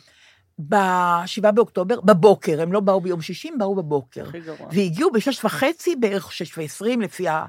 [0.68, 4.28] ב-7 באוקטובר, בבוקר, הם לא באו ביום שישי, הם באו בבוקר.
[4.28, 4.68] הכי גרוע.
[4.72, 7.46] והגיעו בשש וחצי, בערך שש ועשרים, לפי ה...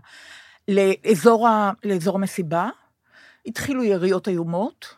[0.69, 1.73] לאזור, ה...
[1.85, 2.69] לאזור המסיבה.
[3.47, 4.95] התחילו יריות איומות.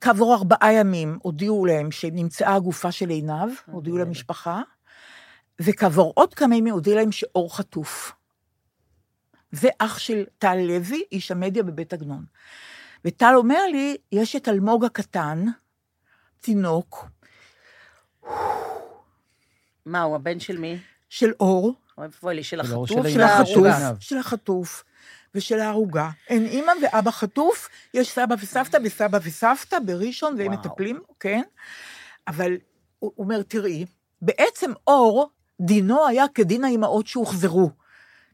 [0.00, 4.62] כעבור ארבעה ימים הודיעו להם שנמצאה הגופה של עינב, הודיעו למשפחה,
[5.60, 8.12] וכעבור עוד כמה ימים הודיעו להם שאור חטוף.
[9.52, 12.24] זה אח של טל לוי, איש המדיה בבית עגנון.
[13.04, 15.44] וטל אומר לי, יש את אלמוג הקטן,
[16.40, 17.06] תינוק,
[19.86, 20.78] מה, הוא הבן של מי?
[21.08, 21.74] של אור,
[22.22, 24.84] אוי לי, של החטוף, של החטוף, של החטוף
[25.34, 26.10] ושל הערוגה.
[26.28, 30.52] אין אימא ואבא חטוף, יש סבא וסבתא וסבא וסבתא בראשון, והם.
[30.52, 31.42] מטפלים, כן?
[32.28, 32.56] אבל
[32.98, 33.86] הוא אומר, תראי,
[34.22, 37.70] בעצם אור, דינו היה כדין האימהות שהוחזרו,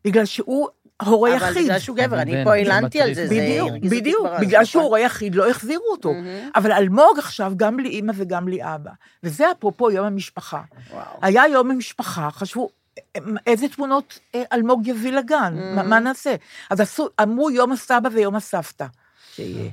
[0.05, 0.69] בגלל שהוא
[1.03, 1.65] הורה אבל יחיד.
[1.65, 3.15] בגלל שהוא גבר, אני פה הילנתי על.
[3.15, 4.83] זה, זה בדיוק, הרגיז אותי בדיוק, בגלל שהוא?
[4.83, 6.13] הורה יחיד, לא החזירו אותו.
[6.13, 6.51] מהמם.
[6.55, 8.91] אבל אלמוג עכשיו, גם בלי אימא וגם בלי אבא.
[9.23, 10.61] וזה אפרופו יום המשפחה.
[10.91, 11.05] וואו.
[11.23, 12.69] היה יום המשפחה, חשבו,
[13.17, 16.35] "אמ, איזה תמונות אה, אלמוג יביא לגן, מה, מה נעשה?
[16.71, 18.87] אז עשו, אמרו יום הסבא ויום הסבתא
[19.35, 19.71] שיהיה.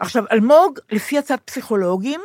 [0.00, 2.20] עכשיו, אלמוג, לפי הצעת פסיכולוגים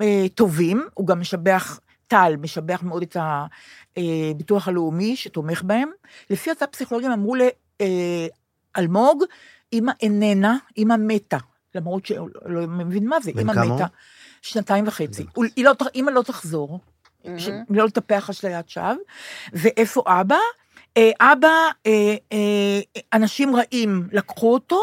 [0.00, 1.80] אה, טובים, הוא גם משבח,
[2.12, 3.16] טל משבח מאוד את
[3.96, 5.90] הביטוח הלאומי שתומך בהם,
[6.30, 7.34] לפי הצעת פסיכולוגים אמרו
[8.76, 9.24] לאלמוג,
[9.72, 11.38] אמא איננה, אמא מתה,
[11.74, 13.74] למרות שהוא לא מבין מה זה, הוא?
[13.74, 13.86] מתה.
[14.42, 15.22] שנתיים וחצי.
[15.56, 15.72] היא לא,
[16.12, 16.80] לא תחזור,
[17.38, 18.94] ש- לא לטפח אשליית שווא.
[19.52, 20.36] ואיפה אבא?
[20.96, 21.48] אה, אבא,
[21.86, 22.80] אה, אה,
[23.12, 24.80] אנשים רעים לקחו אותו,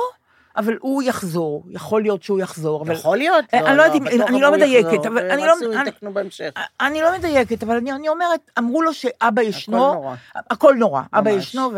[0.58, 1.64] אבל הוא יחזור.
[1.70, 2.94] יכול להיות שהוא יחזור, אבל...
[2.94, 3.46] יכול להיות.
[3.54, 6.54] אה, אני לא יודעת אם- בטוח אני לא מדייקת, יחזור, אבל אני לא- יתקנו בהמשך.
[6.82, 10.16] אני לא מדייקת, אבל אני, אני אומרת, אמרו לו שאבא ישנו, הכל נורא.
[10.36, 11.44] הכל נורא, אבא ממש.
[11.44, 11.78] ישנו, ו...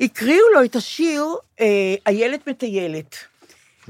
[0.00, 1.24] הקריאו לו את השיר
[1.60, 1.66] אה,
[2.06, 3.16] איילת מטיילת.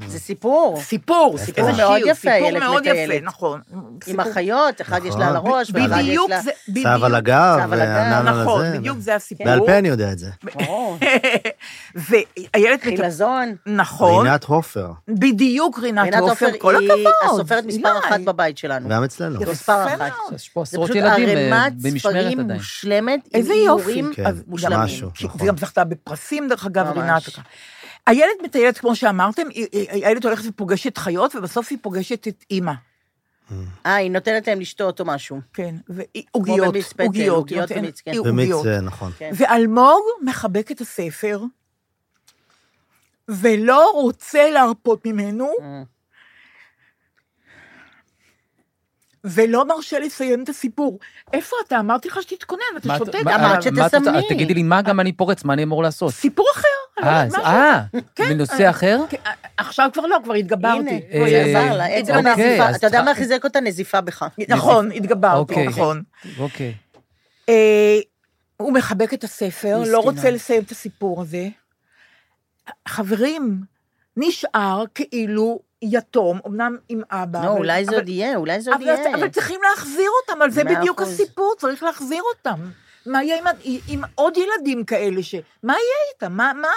[0.07, 0.81] זה סיפור.
[0.81, 3.23] סיפור, סיפור זה מאוד יפה, סיפור איילת מאוד יפה, מטיילת.
[3.23, 3.61] נכון.
[4.07, 5.51] עם אחיות, אחד יש לה על נכון.
[5.51, 6.41] הראש, ואחד יש לה...
[6.41, 6.87] זה, בדיוק.
[6.97, 8.77] צו על הגב, על וענן על נכון, הזה.
[8.79, 9.45] בדיוק זה הסיפור.
[9.45, 10.29] בעל פה אני יודע את זה.
[11.95, 13.55] ואיילת מטיילת, חילזון.
[13.65, 17.13] נכון, רינת הופר, בדיוק רינת עופר כל היא הכבוד.
[17.23, 17.99] הסופרת מספר.
[17.99, 18.89] אחת בבית שלנו.
[18.89, 19.41] גם אצלנו.
[19.41, 19.97] יפה מספר אחת.
[19.99, 20.33] מאוד.
[20.35, 22.57] יש פה זה עשרות פשוט ילדים אה, ערימת במשמרת ספרים עדיין.
[22.59, 23.89] מושלמת, עם איזה יופי.
[23.89, 24.95] איורים כן, מושלמים.
[25.23, 25.41] נכון.
[25.41, 26.97] וגם זכתה בפרסים, דרך אגב, ממש.
[26.97, 27.23] רינת.
[28.11, 29.41] איילת מטיילת, כמו שאמרתם,
[29.73, 32.73] איילת הולכת ופוגשת חיות, ובסוף היא פוגשת את אימא.
[33.85, 35.39] אה, היא נותנת להם לשתות או משהו.
[35.53, 38.11] כן, ועוגיות, עוגיות, עוגיות ומיץ, כן.
[38.25, 38.81] ומיץ, עוגיות.
[38.81, 39.11] נכון.
[39.17, 39.31] כן.
[39.33, 41.41] ואלמוג מחבק את הספר,
[43.29, 45.83] ולא רוצה להרפות ממנו, אה.
[49.23, 50.99] ולא מרשה לסיים את הסיפור.
[51.33, 51.79] איפה אתה?
[51.79, 53.19] אמרתי לך שתתכונן, אתה שותק.
[53.25, 53.63] אמרת?
[53.63, 54.27] שתסמני.
[54.29, 56.13] תגידי לי מה גם אני פורץ, מה אני אמור לעשות?
[56.13, 56.67] סיפור אחר.
[57.03, 57.35] אה, אז-.
[57.35, 57.81] אה,
[58.15, 58.99] כן, בנושא אה, אחר?
[59.09, 60.79] כן, אה, עכשיו כבר לא, כבר התגברתי.
[60.79, 62.75] הנה, אה, בואי, עזר לה, עצם אוקיי, הנזיפה.
[62.75, 63.59] אתה יודע מה חיזק אותה?
[63.61, 64.25] נזיפה בך.
[64.47, 65.67] נכון, התגברתי, אוקיי.
[65.67, 66.03] נכון.
[66.39, 66.73] אוקיי.
[67.49, 67.99] אה,
[68.57, 69.83] הוא מחבק את הספר.
[69.87, 71.47] לא רוצה לסיים את הסיפור הזה.
[72.87, 73.61] חברים,
[74.17, 77.39] נשאר כאילו יתום, אמנם עם אבא.
[77.43, 79.15] לא, אבל- אולי זה אבל- עוד יהיה, אולי זה עוד יהיה.
[79.15, 81.13] אבל צריכים להחזיר אותם, על זה בדיוק אחוז.
[81.13, 82.59] הסיפור, צריך להחזיר אותם.
[83.05, 83.45] מה יהיה עם,
[83.87, 85.35] עם עוד ילדים כאלה ש...
[85.63, 85.81] מה יהיה
[86.13, 86.33] איתם?
[86.37, 86.51] מה...
[86.61, 86.67] מה...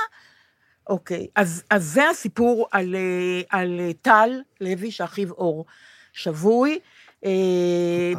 [0.88, 5.64] אוקיי, אז, אז זה הסיפור על, אה, על אה, טל לוי, שאחיו אור
[6.12, 6.78] שבוי.
[7.24, 7.30] אה,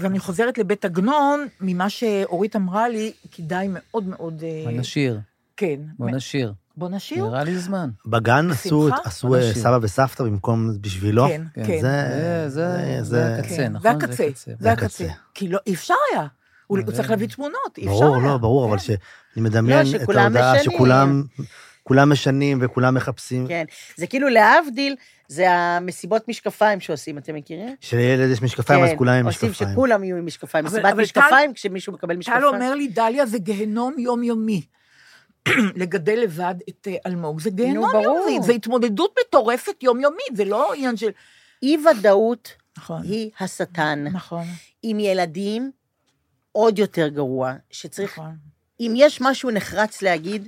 [0.01, 4.43] ואני חוזרת לבית עגנון, ממה שאורית אמרה לי, כדאי מאוד מאוד...
[4.63, 5.19] בוא נשיר,
[5.57, 5.79] כן.
[5.99, 6.53] בוא נשיר.
[6.77, 7.25] בוא נשיר?
[7.27, 7.89] נראה לי זמן.
[8.05, 8.89] בגן עשו.
[9.05, 9.35] עשו.
[9.53, 11.27] סבא וסבתא במקום בשבילו.
[11.27, 11.81] כן, כן, כן.
[11.81, 13.81] זה- זה- זה הקצה, כן, נכון?
[13.99, 14.23] זה הקצה.
[14.59, 14.85] זה הקצה.
[14.85, 15.07] הקצה.
[15.33, 16.27] כי לא, אי אפשר היה.
[16.67, 18.06] הוא הוא זה- צריך להביא תמונות, אי אפשר היה.
[18.06, 18.84] ברור, לא, ברור, אבל כן.
[18.84, 18.97] שאני
[19.45, 20.71] מדמיין לא, את ההודעה משנים.
[20.75, 21.23] שכולם
[21.84, 23.47] כולם משנים וכולם מחפשים.
[23.47, 23.65] כן.
[23.95, 24.95] זה כאילו להבדיל,
[25.28, 27.75] זה המסיבות משקפיים שעושים, אתם מכירים?
[27.82, 29.71] שלילד יש משקפיים, אז כולם עם כן, עושים משקפיים.
[29.71, 30.65] שכולם יהיו עם משקפיים.
[30.65, 32.41] אבל- מסיבת אבל משקפיים, כשמישהו מקבל משקפיים.
[32.41, 34.62] טל אומר לי, דליה, זה גיהנום יומיומי.
[35.75, 38.28] לגדל לבד את אה, אלמוג, זה גיהנום ברור.
[38.30, 41.10] יומי, זה התמודדות מטורפת יומיומית, זה לא עניין של...
[41.63, 44.06] אי-ודאות נכון, היא השטן.
[44.12, 44.43] נכון,
[44.84, 45.71] עם ילדים,
[46.55, 48.35] עוד יותר גרוע, שצריך, נכון.
[48.79, 50.47] אם יש משהו נחרץ להגיד,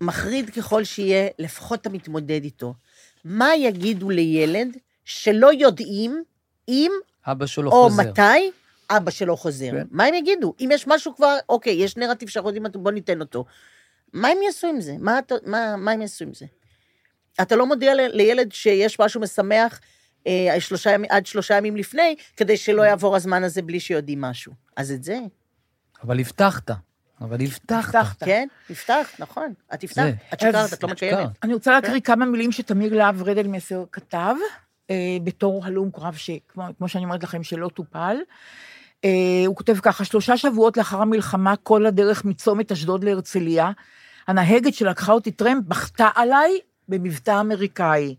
[0.00, 2.74] מחריד ככל שיהיה, לפחות אתה מתמודד איתו.
[3.24, 6.22] מה יגידו לילד שלא יודעים
[6.68, 6.92] אם
[7.26, 8.02] אבא שלו או חוזר.
[8.02, 8.50] מתי
[8.90, 9.70] אבא שלו חוזר?
[9.70, 9.86] כן.
[9.90, 10.54] מה הם יגידו?
[10.60, 13.44] אם יש משהו כבר, אוקיי, יש נרטיב שאנחנו יודעים, בוא ניתן אותו.
[14.12, 14.96] מה הם יעשו עם זה?
[14.98, 16.46] מה, מה, מה הם יעשו עם זה?
[17.42, 19.80] אתה לא מודיע לילד שיש משהו משמח
[20.26, 24.52] אה, שלושה עד שלושה ימים לפני, כדי שלא יעבור הזמן הזה בלי שיודעים משהו.
[24.76, 25.18] אז את זה,
[26.04, 26.70] אבל הבטחת.
[27.20, 27.94] אבל הבטחת.
[27.94, 28.24] הבטחת.
[28.24, 29.52] כן, תפתח, נכון.
[29.74, 30.12] את זה.
[30.32, 31.30] את שיקרת, את לא מקיימת.
[31.42, 34.34] אני רוצה להקריא כמה מילים שתמיר להב רדלמסר כתב,
[34.90, 38.16] אה, בתור הלום קרב, שכמו כמו שאני אומרת לכם, שלא טופל.
[39.04, 39.10] אה,
[39.46, 43.70] הוא כותב ככה, שלושה שבועות לאחר המלחמה, כל הדרך מצומת אשדוד להרצליה,
[44.28, 46.58] הנהגת שלקחה אותי טרמפ בכתה עליי
[46.88, 48.14] במבטא אמריקאי.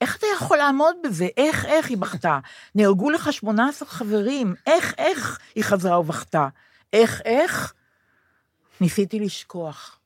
[0.00, 1.28] איך אתה יכול לעמוד בזה?
[1.36, 2.38] איך, איך היא בכתה?
[2.74, 6.48] נהרגו לך 18 חברים, איך, איך היא חזרה ובכתה?
[6.92, 7.74] איך, איך?
[8.80, 9.98] ניסיתי לשכוח.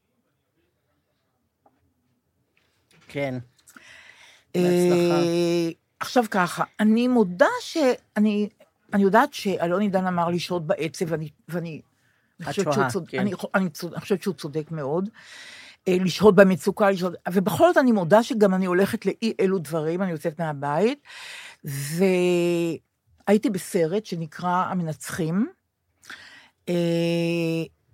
[3.08, 3.38] כן.
[4.56, 5.22] אה, בהצלחה.
[6.00, 8.48] עכשיו ככה, אני מודה שאני,
[8.92, 11.80] אני יודעת שאלון עידן אמר לשהות בעצב, ואני, ואני
[13.08, 13.18] כן.
[13.54, 15.08] אני חושבת שהוא צודק מאוד.
[15.88, 20.10] אה, לשהות במצוקה, לשהות, ובכל זאת אני מודה שגם אני הולכת לאי אלו דברים, אני
[20.10, 21.02] יוצאת מהבית,
[21.64, 25.46] והייתי בסרט שנקרא המנצחים,
[26.68, 26.74] אה,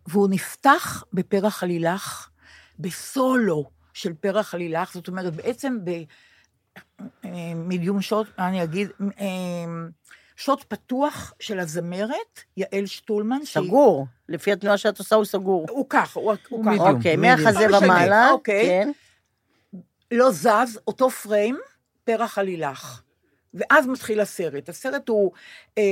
[0.08, 2.28] והוא נפתח בפרח עלילך,
[2.78, 5.90] בסולו של פרח עלילך, זאת אומרת, בעצם ב...
[7.24, 8.88] אה, מה אני אגיד,
[10.36, 13.44] שוט פתוח של הזמרת, יעל שטולמן.
[13.44, 14.06] שהיא- סגור.
[14.28, 15.66] לפי התנועה שאת עושה, הוא סגור.
[15.70, 16.64] הוא ככה, הוא הוא.
[16.64, 16.90] ככה.
[16.90, 17.16] אוקיי.
[17.16, 18.66] מהחזה ומעלה, אוקיי.
[18.66, 18.90] כן.
[20.10, 21.58] לא זז, אותו פריים,
[22.04, 23.00] פרח עלילך.
[23.56, 24.68] ואז מתחיל הסרט.
[24.68, 25.32] הסרט הוא
[25.78, 25.82] אה,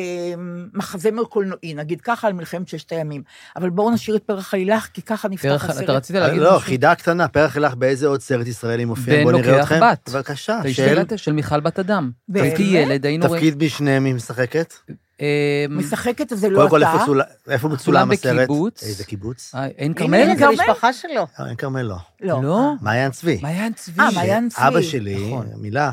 [0.75, 3.23] מחזמר קולנועי, נגיד ככה, על מלחמת ששת הימים.
[3.57, 5.85] אבל בואו נשאיר את פרח עלילך, כי ככה נפתח פרח, הסרט.
[5.85, 6.61] אתה רצית להגיד לא, משהו?
[6.61, 9.15] חידה קטנה, פרח אלך באיזה עוד סרט ישראלי מופיע?
[9.15, 9.81] בן בוא נראה לוקח אתכם.
[9.81, 10.11] בת.
[10.11, 12.11] בבקשה, אתה של של מיכל בת אדם.
[12.29, 12.45] באמת?
[12.45, 13.43] הייתי ילד, היינו רואים...
[13.45, 14.75] תפקיד משניהם היא משחקת.
[15.21, 16.93] אה, משחקת זה לא קודם כל, אתה.
[16.93, 18.35] איפה צול- איפה מצולם הסרט?
[18.37, 18.83] בקיבוץ.
[18.83, 19.53] איזה קיבוץ?
[19.55, 20.27] אה, עין הנה, כרמל?
[20.27, 20.61] זה כרמל?
[20.61, 21.27] המשפחה שלו.
[21.41, 21.97] אה, אין כרמל לא.
[22.21, 22.43] לא.
[22.43, 22.73] לא?
[22.81, 23.39] מעיין צבי.
[23.43, 24.01] מעיין צבי.
[24.03, 24.63] אה, מעיין צבי.
[24.69, 25.47] אבא שלי, נכון.
[25.57, 25.91] מילה, אה,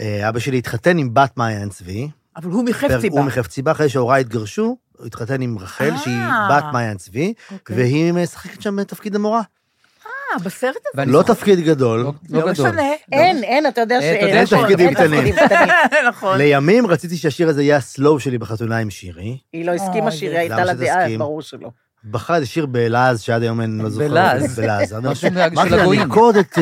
[0.00, 2.08] אבא שלי התחתן עם בת מעיין צבי.
[2.36, 3.18] אבל הוא מחפציבה.
[3.18, 5.98] הוא מחפציבה, אחרי שהוריי התגרשו, הוא התחתן עם רחל, אה.
[5.98, 6.16] שהיא
[6.50, 7.76] בת מעיין צבי, אוקיי.
[7.76, 9.40] והיא משחקת שם תפקיד המורה.
[10.06, 11.04] אה, בסרט הזה?
[11.12, 12.00] לא תפקיד גדול.
[12.00, 12.66] לא- לא לא גדול.
[12.68, 12.82] משנה.
[13.12, 14.26] אין, אין, אתה יודע אה, אתה שאין.
[14.28, 15.34] יודע אין שאין תפקידים אין קטנים.
[16.08, 16.38] נכון.
[16.38, 19.38] לימים רציתי שהשיר הזה יהיה הסלואו שלי בחתונה עם שירי.
[19.52, 21.18] היא לא הסכימה אוי, שירי, הייתה לה דעה?
[21.18, 21.70] ברור שלא.
[22.10, 24.08] בחר איזה שיר בלעז, שעד היום אני לא זוכר.
[24.08, 24.58] בלעז.
[24.60, 24.92] בלעז.
[24.94, 26.00] אני משהו אמרתי של לה, הגויים.
[26.00, 26.58] לרקוד את,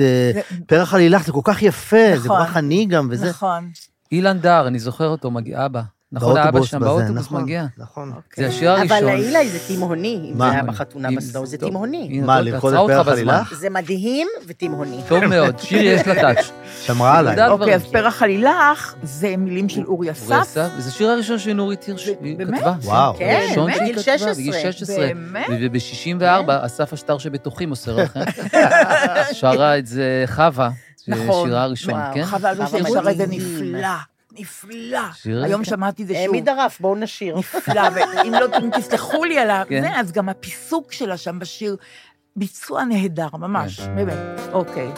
[0.00, 2.46] אה, פרח עלילך, זה כל כך יפה, זה כל נכון.
[2.46, 3.28] כך עני גם, וזה.
[3.28, 3.70] נכון.
[4.12, 5.82] אילן דר, אני זוכר אותו, מגיע אבא.
[6.12, 7.66] נכון, האבא שם באוטובוס נכון, מגיע.
[7.78, 8.12] נכון.
[8.36, 8.96] זה השיר הראשון.
[8.96, 10.46] אבל אילי זה תימהוני, אם מה?
[10.48, 12.20] זה היה בחתונה בסדום, זה תימהוני.
[12.20, 13.08] מה, לרקוד את פרח.
[13.08, 13.54] עלילך?
[13.54, 15.00] זה מדהים ותימהוני.
[15.08, 16.50] טוב מאוד, שיר יש לה טאץ'.
[16.82, 17.48] שמרה עליי.
[17.48, 17.84] אוקיי, אז.
[17.84, 20.32] פרח עלילך זה מילים של אורי אורי אסף.
[20.32, 22.12] אסף, וזה השיר הראשון שנורית הירש זה-?
[22.38, 22.72] כתבה.
[22.82, 23.14] וואו.
[23.18, 24.34] כן, הראשון באמת, שהיא גיל כתבה, 16.
[24.34, 24.96] בגיל 16.
[24.96, 25.46] באמת?
[25.60, 28.20] וב-64, אסף השטר שבתוכי מוסר לכם.
[29.32, 30.70] שרה את זה חווה,
[31.08, 31.48] נכון.
[31.48, 32.00] שירה הראשון.
[32.14, 32.24] כן?
[32.24, 33.26] חווה אלברשטיין חווה שרה את זה.
[33.28, 33.88] נפלא,
[34.38, 34.98] נפלא.
[35.24, 35.64] היום.
[35.64, 36.22] שמעתי את זה שוב.
[36.22, 37.36] העמיד הרף, בואו נשיר.
[37.38, 39.62] נפלא, ואם לא, אם תסלחו לי על ה...
[39.68, 39.80] כן.
[39.80, 41.76] זה, אז גם הפיסוק שלה שם בשיר,
[42.36, 43.96] ביצוע נהדר, ממש, כן.
[43.96, 44.40] באמת.
[44.52, 44.92] אוקיי.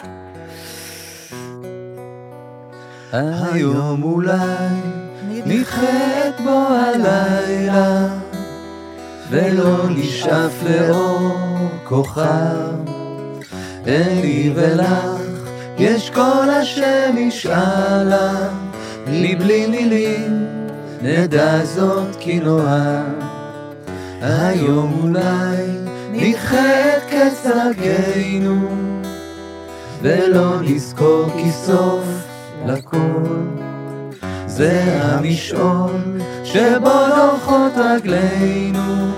[3.13, 4.69] היום אולי
[5.29, 8.09] נדחית בו הלילה,
[9.31, 12.95] ולא נשאף לאור כוכב.
[13.87, 15.21] אין לי ולך,
[15.79, 18.49] יש כל אשר נשאלה,
[19.07, 20.47] מבלי מילים,
[21.03, 23.35] נדע זאת כי נאהב.
[24.23, 25.67] היום אולי
[26.13, 28.69] נדחה את קץ דרכנו,
[30.03, 32.05] ולא נזכור כי סוף
[32.67, 33.45] לכל.
[34.47, 39.13] זה המשעול שבו דורכות רגלינו,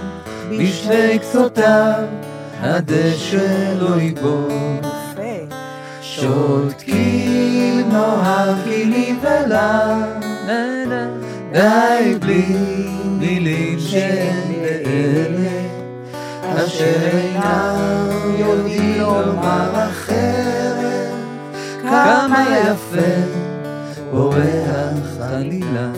[0.50, 2.04] בשני קצותיו
[2.60, 4.95] הדשא לא יגבור.
[6.20, 9.96] שותקים נאהב לי ולה,
[11.52, 12.56] די בלי
[13.18, 15.50] מילים שהן לאלה,
[16.56, 21.12] אשר אינם יודעים לומר אחרת,
[21.82, 23.12] כמה יפה
[24.10, 25.88] בורח חלילה.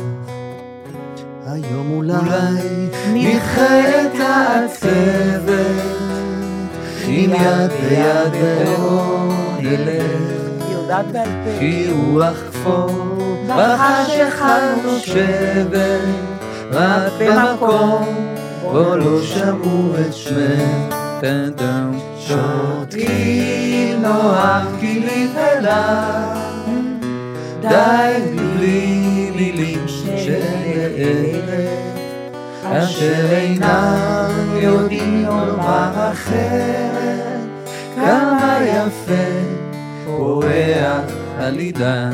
[1.47, 2.89] היום אולי
[4.07, 5.53] את העצבת,
[7.09, 8.33] אם יד ביד
[8.65, 9.48] לאור
[10.73, 11.59] יודעת בעל פה.
[11.59, 12.91] כי רוח כפור
[13.49, 16.01] בחשיכה נושבת
[16.73, 18.05] רק במקום
[18.63, 21.91] בו לא שמעו את שמך טן טן.
[22.29, 26.35] שותקים נוח כי נבהלה,
[27.61, 29.87] די בלי מילים
[30.97, 31.69] ערב,
[32.65, 37.38] אשר אינם יודעים לומר אחרת,
[38.01, 39.29] כמה יפה
[40.07, 42.11] פורח עלילה.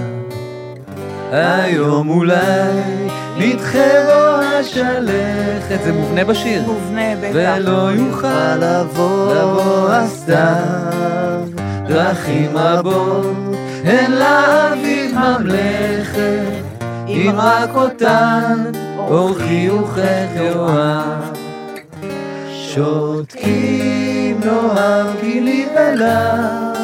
[1.33, 3.09] היום אולי
[3.39, 6.63] נדחה בו השלכת, זה מובנה בשיר.
[6.63, 7.35] מובנה, בטח.
[7.35, 11.43] ולא יוכל לבוא, לבוא הסתיו,
[11.89, 13.37] דרכים רבות,
[13.85, 16.65] הן לאביב ממלכת,
[17.09, 21.35] אם רק אותן, אור חיוכך יאהב.
[22.53, 23.94] שותקים
[24.45, 26.79] נאהב כי לי ולך,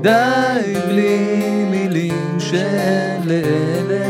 [0.00, 4.06] די בלי מילים שאין לאלה,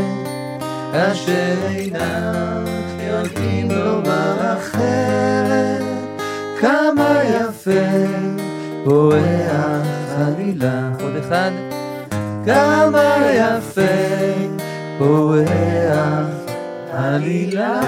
[0.92, 2.64] אשר אינם
[3.00, 5.82] יודעים לומר אחרת,
[6.60, 8.06] כמה יפה
[8.84, 9.86] פורח
[10.18, 10.90] עלילה.
[11.00, 11.50] עוד אחד.
[12.46, 13.82] כמה יפה
[14.98, 16.28] פורח
[16.92, 17.80] עלילה.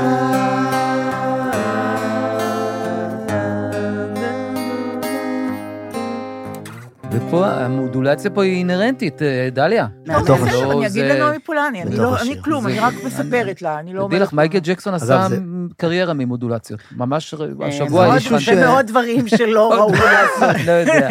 [7.31, 9.87] ופה המודולציה פה היא אינהרנטית, אה, דליה.
[10.27, 12.21] טוב, בסדר, לא, אני אגיד לנעמי פולני, אני לא.
[12.21, 14.33] אני כלום, אני רק מספרת לה, אני לא תדעי לך, אומרת...
[14.33, 15.27] מייקל ג'קסון עשה
[15.77, 16.81] קריירה ממודולציות.
[16.97, 20.61] ממש אה, השבוע זה יש עוד- זה מאוד דברים שלא ראוי לעשות.
[20.67, 21.09] לא יודע,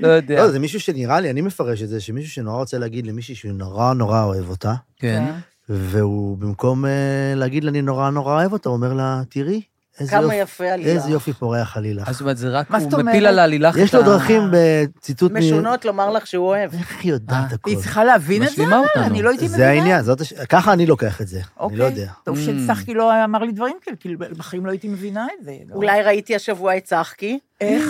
[0.00, 0.34] לא יודע.
[0.36, 3.52] לא, זה מישהו שנראה לי, אני מפרש את זה, שמישהו שנורא רוצה להגיד למישהי שהוא
[3.52, 5.24] נורא נורא אוהב אותה, כן.
[5.68, 6.90] והוא במקום אה,
[7.36, 9.62] להגיד לה, אני נורא נורא אוהב אותה, הוא אומר לה, תראי,
[10.10, 10.90] כמה יופי, יפה עלילה.
[10.90, 12.08] איזה יופי פורח עלילך.
[12.08, 13.26] אז זאת אומרת, זה רק, מה הוא מפיל?
[13.26, 15.32] על העלילך יש לו דרכים בציטוט...
[15.32, 16.72] מ- משונות לומר לך שהוא אוהב.
[16.74, 17.70] איך היא יודעת הכל?
[17.70, 19.04] והיא צריכה להבין את זה, משלימה אותנו.
[19.04, 19.58] אני לא הייתי מבינה.
[19.58, 20.04] זה העניין.
[20.48, 22.06] ככה אני לוקח את זה, אני לא יודע.
[22.24, 22.40] טוב Mm.
[22.40, 25.52] שצחקי לא אמר לי דברים כאלה, כאילו בחיים לא הייתי מבינה את זה.
[25.68, 25.74] לא.
[25.74, 27.38] אולי ראיתי השבוע את צחקי.
[27.60, 27.84] איך?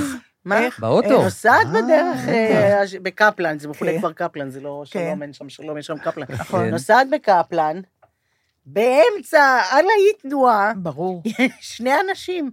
[0.45, 0.61] מה?
[0.79, 1.23] באוטו.
[1.23, 3.99] נוסעת אה, בדרך אה, הש- בקפלן, זה מכונה כן.
[3.99, 5.01] כבר קפלן, זה לא כן.
[5.09, 6.25] שלום, אין שם שלום, יש שם קפלן.
[6.29, 6.65] נכון.
[6.69, 7.81] נוסעת בקפלן,
[8.67, 11.23] באמצע, על האי תנועה, ברור.
[11.61, 12.51] שני אנשים.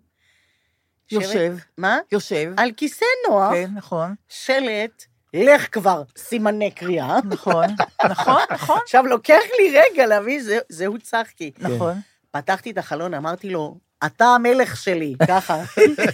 [1.11, 1.99] יושב, מה?
[2.11, 2.51] יושב.
[2.57, 5.03] על כיסא נוח, כן, נכון, שלט,
[5.33, 7.17] לך כבר, סימני קריאה.
[7.29, 7.65] נכון,
[8.09, 11.51] נכון, נכון, עכשיו, לוקח לי רגע להבין, זה- זהו צחקי.
[11.59, 11.93] נכון.
[12.31, 15.61] פתחתי את החלון, אמרתי לו, אתה המלך שלי, ככה.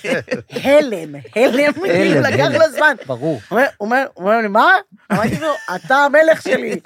[0.63, 2.47] הלם, הלם, כאילו לקח.
[2.59, 2.95] לו זמן.
[3.05, 3.41] ברור.
[3.49, 4.71] הוא אומר- הוא אומר, הוא אומר לי, מה?
[5.11, 6.79] אמרתי לו, אתה המלך שלי.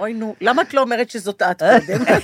[0.00, 1.94] אוי, נו, למה את לא אומרת שזאת את קודם?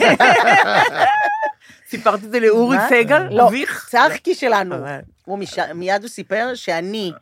[1.90, 2.76] סיפרת את זה לאורי?
[2.88, 3.22] סגל?
[3.30, 3.50] לא?
[3.88, 4.74] צחקי שלנו.
[5.24, 5.38] הוא
[5.74, 7.12] מיד הוא סיפר שאני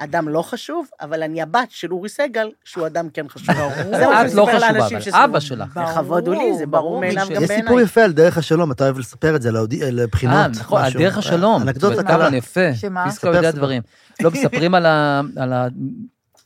[0.00, 3.54] אדם לא חשוב, אבל אני הבת של אורי סגל, שהוא אדם כן חשוב.
[3.84, 5.24] זה מה את לא חשובה, אבל.
[5.24, 5.80] אבא שלך.
[5.90, 7.62] לכבוד הוא לי, זה ברור מאליו גם יש בעיניי.
[7.62, 10.34] סיפור יפה על דרך השלום, אתה אוהב לספר את זה לאודי- לבחינות.
[10.36, 10.92] אה, נכון, על.
[10.92, 11.62] דרך השלום.
[11.62, 12.36] אנקדוטה זאת אומרת, קלה.
[12.36, 12.74] יפה.
[12.74, 13.04] שמה?
[13.04, 13.50] פיסקה ספר יודע.
[13.50, 13.82] דברים.
[14.22, 15.52] לא מספרים על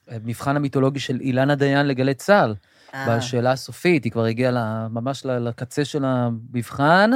[0.08, 2.54] המבחן המיתולוגי של אילנה דיין לגלי צה"ל.
[2.95, 7.11] אה, בשאלה הסופית, היא כבר הגיעה ממש לקצה של המבחן,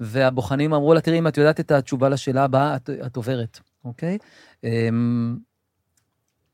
[0.00, 4.18] והבוחנים אמרו לה, תראי, אם את יודעת את התשובה לשאלה הבאה, את, את עוברת, אוקיי?
[4.64, 5.36] אמ,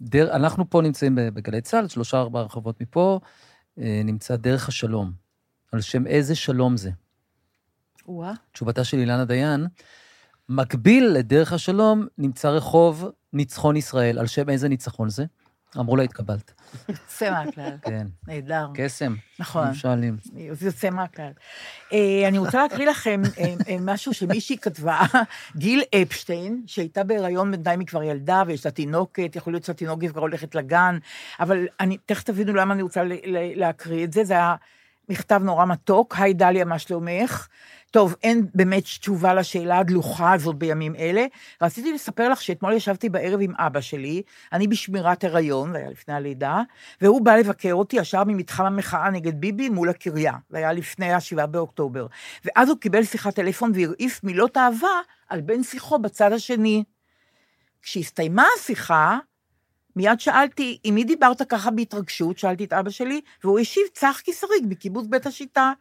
[0.00, 3.20] דר, אנחנו פה נמצאים בגלי צה"ל, שלושה ארבעה רחובות מפה,
[3.78, 5.12] אה, נמצא דרך השלום.
[5.72, 6.90] על שם איזה שלום זה?
[8.06, 9.66] וואה, תשובתה של אילנה דיין,
[10.48, 14.18] מקביל לדרך השלום נמצא רחוב ניצחון ישראל.
[14.18, 15.24] על שם איזה ניצחון זה?
[15.78, 16.52] אמרו לה, התקבלת.
[16.88, 18.66] יוצא מהכלל, כן, נהדר.
[18.74, 19.14] קסם.
[19.38, 19.74] נכון.
[19.74, 20.16] שואלים.
[20.60, 21.30] יוצא מהכלל.
[21.92, 25.00] אה, אני רוצה להקריא לכם אה, אה, משהו שמישהי כתבה,
[25.56, 30.20] גיל אפשטיין, שהייתה בהיריון בינתיים היא כבר ילדה ויש לה תינוקת, יכול להיות שהתינוקת כבר
[30.20, 30.98] הולכת לגן,
[31.40, 33.02] אבל אני, תכף תבינו למה אני רוצה
[33.56, 34.54] להקריא את זה, זה היה
[35.08, 37.48] מכתב נורא מתוק, היי דליה, מה שלומך?
[37.90, 41.26] טוב, אין באמת תשובה לשאלה הדלוחה הזאת בימים אלה.
[41.62, 44.22] רציתי לספר לך שאתמול ישבתי בערב עם אבא שלי,
[44.52, 46.62] אני בשמירת הריון, זה היה לפני הלידה,
[47.00, 51.46] והוא בא לבקר אותי ישר ממתחם המחאה נגד ביבי מול הקריה, זה היה לפני ה-7
[51.46, 52.06] באוקטובר.
[52.44, 56.84] ואז הוא קיבל שיחת טלפון והרעיף מילות אהבה על בן שיחו בצד השני.
[57.82, 59.18] כשהסתיימה השיחה,
[59.96, 62.38] מיד שאלתי, עם מי דיברת ככה בהתרגשות?
[62.38, 65.72] שאלתי את אבא שלי, והוא השיב, צחקי שריג מקיבוץ בית השיטה.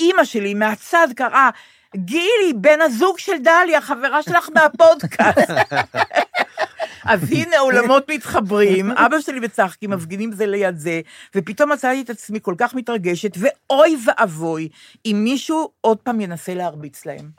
[0.00, 1.50] אימא שלי מהצד קראה,
[1.96, 5.50] גילי, בן הזוג של דליה, חברה שלך מהפודקאסט.
[7.04, 11.00] אז הנה עולמות מתחברים, אבא שלי וצחקי מפגינים זה ליד זה,
[11.34, 14.68] ופתאום מצאתי את עצמי כל כך מתרגשת, ואוי ואבוי,
[15.06, 17.30] אם מישהו עוד פעם ינסה להרביץ להם.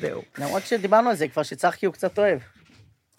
[0.00, 0.22] זהו.
[0.38, 2.38] למרות שדיברנו על זה כבר, שצחקי הוא קצת אוהב.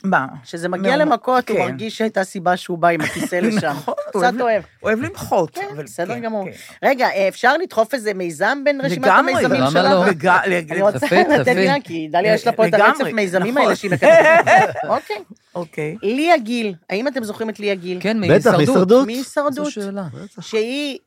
[0.03, 0.25] מה?
[0.43, 1.63] שזה מגיע מאוד- למכות, הוא כן.
[1.63, 3.67] מרגיש שהייתה סיבה שהוא בא עם הכיסא לשם.
[3.67, 4.63] נכון, הוא קצת אוהב.
[4.83, 5.55] אוהב למחות.
[5.55, 6.45] כן, אבל בסדר כן, גמור.
[6.45, 6.51] כן.
[6.87, 9.83] רגע, אה, אפשר לדחוף איזה מיזם בין רשימת לגמרי, המיזמים למה שלך?
[9.91, 10.05] לא?
[10.07, 10.97] לג- לג- אני רוצה
[11.39, 11.47] לתת.
[11.55, 13.61] לה, כי דליה יש לה פה את לגמרי, הרצף מיזמים נכון.
[13.63, 14.75] האלה שהיא מקדמת.
[14.87, 15.15] אוקיי.
[15.55, 15.97] אוקיי.
[16.03, 17.97] ליה גיל, האם אתם זוכרים את ליה גיל?
[18.01, 19.05] כן, בטח, מהישרדות.
[19.05, 19.53] מהישרדות.
[19.53, 20.03] זו שאלה.
[20.41, 20.97] שהיא,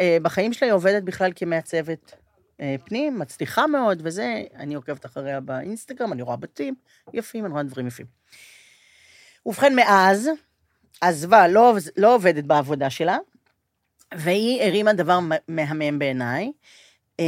[0.00, 2.12] אה, בחיים שלה היא עובדת בכלל כמעצבת
[2.84, 6.74] פנים, מצליחה מאוד, וזה, אני עוקבת אחריה באינסטגרם, אני רואה בתים
[7.12, 8.06] יפים, אני רואה דברים יפים.
[9.46, 10.30] ובכן, מאז,
[11.00, 13.18] עזבה, לא, לא עובדת בעבודה שלה,
[14.14, 16.52] והיא הרימה דבר מהמם בעיניי.
[17.20, 17.24] אה,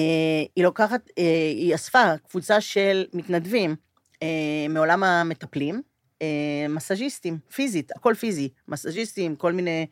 [0.56, 1.24] היא לוקחת, אה,
[1.56, 3.76] היא אספה קבוצה של מתנדבים
[4.22, 5.82] אה, מעולם המטפלים,
[6.22, 9.86] אה, מסאז'יסטים, פיזית, הכל פיזי, מסאז'יסטים, כל מיני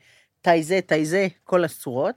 [0.44, 2.14] תאי זה, תאי זה, כל הצורות,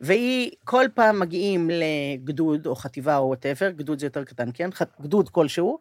[0.00, 4.70] והיא, כל פעם מגיעים לגדוד או חטיבה או whatever, גדוד זה יותר קטן, כן?
[5.00, 5.78] גדוד כלשהו,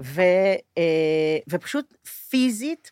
[0.00, 0.20] ו,
[0.78, 1.94] אה, ופשוט
[2.28, 2.90] פיזית,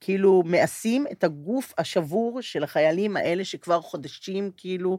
[0.00, 4.98] כאילו, מעשים את הגוף השבור של החיילים האלה שכבר חודשים, כאילו,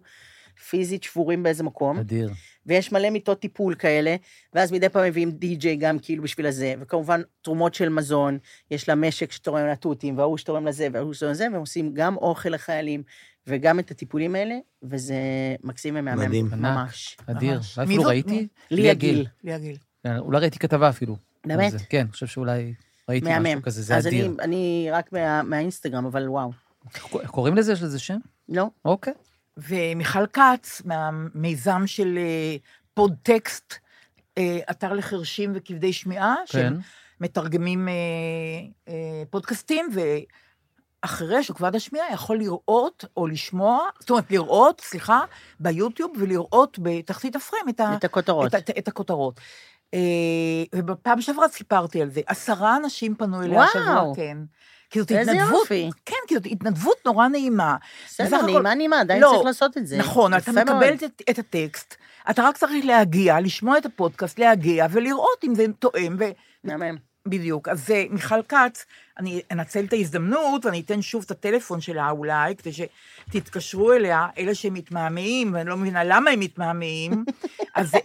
[0.70, 2.00] פיזית שבורים באיזה מקום.
[2.00, 2.30] אדיר.
[2.66, 4.16] ויש מלא מיטות טיפול כאלה,
[4.54, 8.38] ואז מדי פעם מביאים די-ג'יי גם כאילו בשביל הזה, וכמובן תרומות של מזון,
[8.72, 12.50] יש לה משק שתורם לתותים, וההוא שתורם לזה, וההוא שתורם לזה, והם עושים גם אוכל
[12.50, 13.04] לחיילים,
[13.48, 15.16] וגם את הטיפולים האלה, וזה
[15.64, 16.22] מקסים ומהמם.
[16.22, 16.50] מדהים.
[16.52, 17.18] ממש.
[17.26, 17.60] אדיר.
[17.78, 18.10] מי אפילו זאת?
[18.10, 18.48] ראיתי.
[18.72, 19.28] ליה גיל.
[19.44, 19.78] ליה גיל.
[20.04, 21.16] כן, אולי ראיתי כתבה אפילו.
[21.46, 21.74] באמת?
[21.90, 22.74] כן, אני חושב שאולי
[23.10, 23.40] ראיתי.
[23.40, 24.36] משהו כזה, זה אז אני, אדיר.
[24.40, 26.52] אני רק מה, מהאינסטגרם, אבל וואו.
[27.28, 27.74] קוראים לזה?
[27.74, 28.18] יש לזה שם?
[28.50, 28.68] לא?
[28.86, 29.14] אוקיי.
[29.58, 32.56] ומיכל כץ, מהמיזם של אה,
[32.94, 33.74] פודטקסט,
[34.38, 36.74] אה, אתר לחרשים וכבדי שמיעה, כן.
[37.20, 37.94] שמתרגמים אה,
[38.88, 39.90] אה, פודקאסטים,
[41.04, 45.22] ואחרי שכבד השמיעה יכול לראות או לשמוע, זאת אומרת, לראות, סליחה,
[45.60, 48.56] ביוטיוב, ולראות בתחתית הפריים את, ה, את הכותרות.
[48.56, 49.40] את, את הכותרות.
[49.94, 50.00] אה,
[50.76, 52.22] ובפעם שעברה סיפרתי על זה.
[52.26, 53.64] עשרה אנשים פנו אליה.
[53.64, 54.38] השבוע, כן.
[54.92, 55.90] כי זאת איזה התנדבות, יופי.
[56.06, 57.76] כן, כי זאת התנדבות נורא נעימה.
[58.08, 59.98] בסדר, הכל- נעימה נעימה, עדיין לא, צריך לעשות את זה.
[59.98, 60.52] נכון, אתה.
[60.52, 61.96] מקבל את, את הטקסט,
[62.30, 66.24] אתה רק צריך להגיע, לשמוע את הפודקאסט, להגיע ולראות אם זה תואם, ו...
[66.64, 66.98] מהמם.
[67.26, 67.68] בדיוק.
[67.68, 68.86] אז אה, מיכל כץ,
[69.20, 74.56] אני אנצל את ההזדמנות ואני אתן שוב את הטלפון שלה אולי, כדי שתתקשרו אליה, אלה
[74.56, 77.26] שמתמהמהים, ואני לא מבינה למה הם מתמהמהים,
[77.76, 77.98] אז זה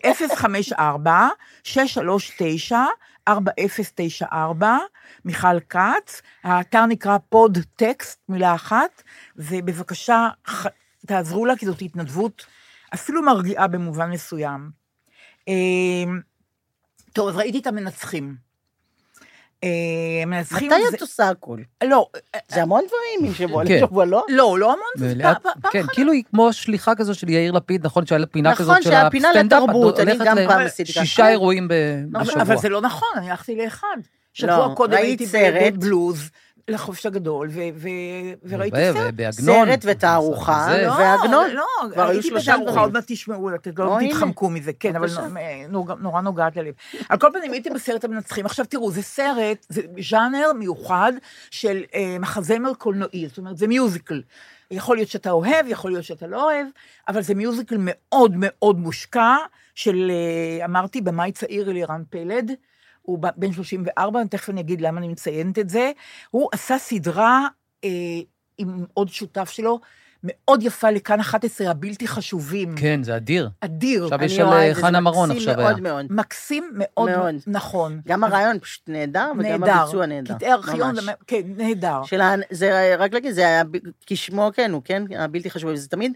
[3.28, 4.64] 054-639-4094,
[5.24, 9.02] מיכל כץ, האתר נקרא פוד טקסט, מילה אחת,
[9.36, 10.28] ובבקשה,
[11.06, 12.46] תעזרו לה, כי זאת התנדבות
[12.94, 14.70] אפילו מרגיעה במובן מסוים.
[15.48, 16.12] אה,
[17.12, 18.45] טוב, אז ראיתי את המנצחים.
[19.64, 19.68] אה,
[20.26, 20.70] מנצחים...
[20.72, 21.62] מתי את עושה הכול?
[21.84, 22.06] לא,
[22.48, 23.74] זה המון דברים משבוע כן.
[23.76, 24.24] לשבוע, לא?
[24.28, 25.82] לא, לא המון, פעם כן.
[25.92, 28.06] כאילו היא כמו שליחה כזו של יאיר לפיד, נכון?
[28.06, 30.92] שהיה לה פינה נכון, כזאת של שהיה פינה הסטנדאפ, את לתרבות, אני גם פעם עשיתי
[30.92, 31.00] ככה.
[31.04, 31.72] שישה אירועים ב-
[32.14, 32.42] אבל- בשבוע.
[32.42, 33.96] אבל זה לא נכון, אני הלכתי לאחד.
[34.32, 35.26] שבוע לא, קודם הייתי.
[35.64, 36.30] בבלוז,
[36.68, 37.88] לחופש הגדול, ו- ו-
[38.48, 38.96] וראיתי סרט.
[39.08, 39.66] ובעגנון.
[39.66, 41.50] סרט ותערוכה, לא, ועגנון.
[41.50, 41.62] לא,
[41.92, 42.80] כבר היו הייתי שלושה בתערוכה.
[42.80, 44.08] עוד מעט תשמעו, לא הנה.
[44.10, 45.06] תתחמקו מזה, כן, אבל
[45.68, 46.74] נוג- נורא נוגעת ללב.
[47.08, 48.46] על כל פנים, הייתי בסרט המנצחים.
[48.46, 51.12] עכשיו תראו, זה סרט, זה ז'אנר מיוחד
[51.50, 54.22] של אה, מחזמר קולנועי, זאת אומרת, זה מיוזיקל.
[54.70, 56.66] יכול להיות שאתה אוהב, יכול להיות שאתה לא אוהב,
[57.08, 59.36] אבל זה מיוזיקל מאוד מאוד מושקע,
[59.74, 60.10] של,
[60.58, 62.50] אה, אמרתי, במאי צעיר אלירן פלד.
[63.06, 65.90] הוא בן 34, תכף אני אגיד למה אני מציינת את זה.
[66.30, 67.46] הוא עשה סדרה
[67.84, 67.90] אה,
[68.58, 69.80] עם עוד שותף שלו,
[70.24, 72.74] מאוד יפה לכאן 11 הבלתי חשובים.
[72.76, 73.50] כן, זה אדיר.
[73.60, 74.04] אדיר.
[74.04, 75.68] עכשיו אני יש על זה, חנה מרון מקסים עכשיו היה.
[75.68, 76.06] מאוד מאוד.
[76.10, 77.34] מקסים מאוד, מאוד.
[77.46, 78.00] נכון.
[78.08, 79.72] גם הרעיון פשוט נהדר, וגם נהדר.
[79.72, 80.34] הביצוע נהדר.
[80.34, 80.94] קטעי ארכיון,
[81.26, 82.00] כן, נהדר.
[82.50, 83.62] זה רק להגיד, זה היה,
[84.06, 85.02] כשמו כן הוא, כן?
[85.18, 86.12] הבלתי חשוב, זה תמיד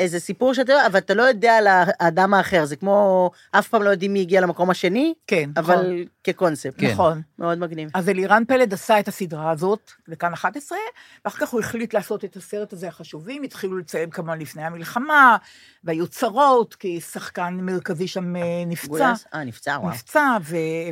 [0.00, 3.82] איזה סיפור שאתה יודע, אבל אתה לא יודע על האדם האחר, זה כמו, אף פעם
[3.82, 5.74] לא יודעים מי הגיע למקום השני, כן, נכון.
[5.74, 6.74] אבל כקונספט.
[6.78, 6.90] כן.
[6.90, 7.22] נכון.
[7.38, 7.90] מאוד מגניב.
[7.94, 10.78] אז אלירן פלד עשה את הסדרה הזאת, לכאן 11,
[11.24, 15.36] ואחר כך הוא החליט לעשות את הסרט הזה החשובים, התחילו לציין כמובן לפני המלחמה,
[15.84, 19.12] והיו צרות, כי שחקן מרכזי שם אה, נפצע.
[19.34, 19.90] אה, נפצע, וואו.
[19.90, 20.36] נפצע,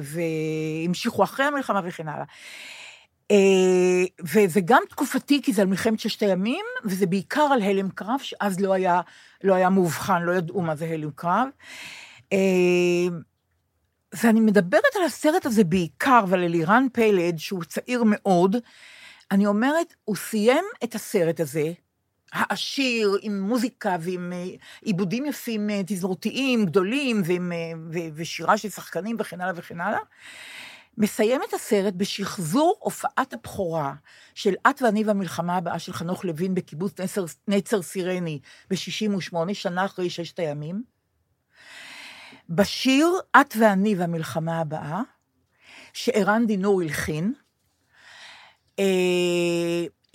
[0.03, 2.25] והמשיכו אחרי המלחמה וכן הלאה.
[3.31, 8.21] אה, וזה גם תקופתי, כי זה על מלחמת ששת הימים, וזה בעיקר על הלם קרב,
[8.23, 9.01] שאז לא היה,
[9.45, 11.49] לא היה מאובחן, לא ידעו מה זה הלם קרב.
[12.33, 12.39] אה,
[14.23, 18.57] ואני מדברת על הסרט הזה בעיקר, ועל אלירן פלד, שהוא צעיר מאוד,
[19.31, 21.73] אני אומרת, הוא סיים את הסרט הזה,
[22.33, 24.45] העשיר, עם מוזיקה ועם אה,
[24.83, 29.99] עיבודים יפים אה, תזמורתיים גדולים, ועם, אה, ו- ושירה של שחקנים וכן הלאה וכן הלאה,
[30.99, 33.95] מסיים את הסרט בשחזור הופעת הבכורה
[34.35, 38.41] של את ואני והמלחמה הבאה של חנוך לוין בקיבוץ נצר, נצר סירני
[38.71, 40.83] ב-68, שנה אחרי ששת הימים.
[42.49, 43.09] בשיר
[43.41, 45.01] את ואני והמלחמה הבאה,
[45.93, 47.33] שערן דינור הלחין.
[48.79, 48.85] אה,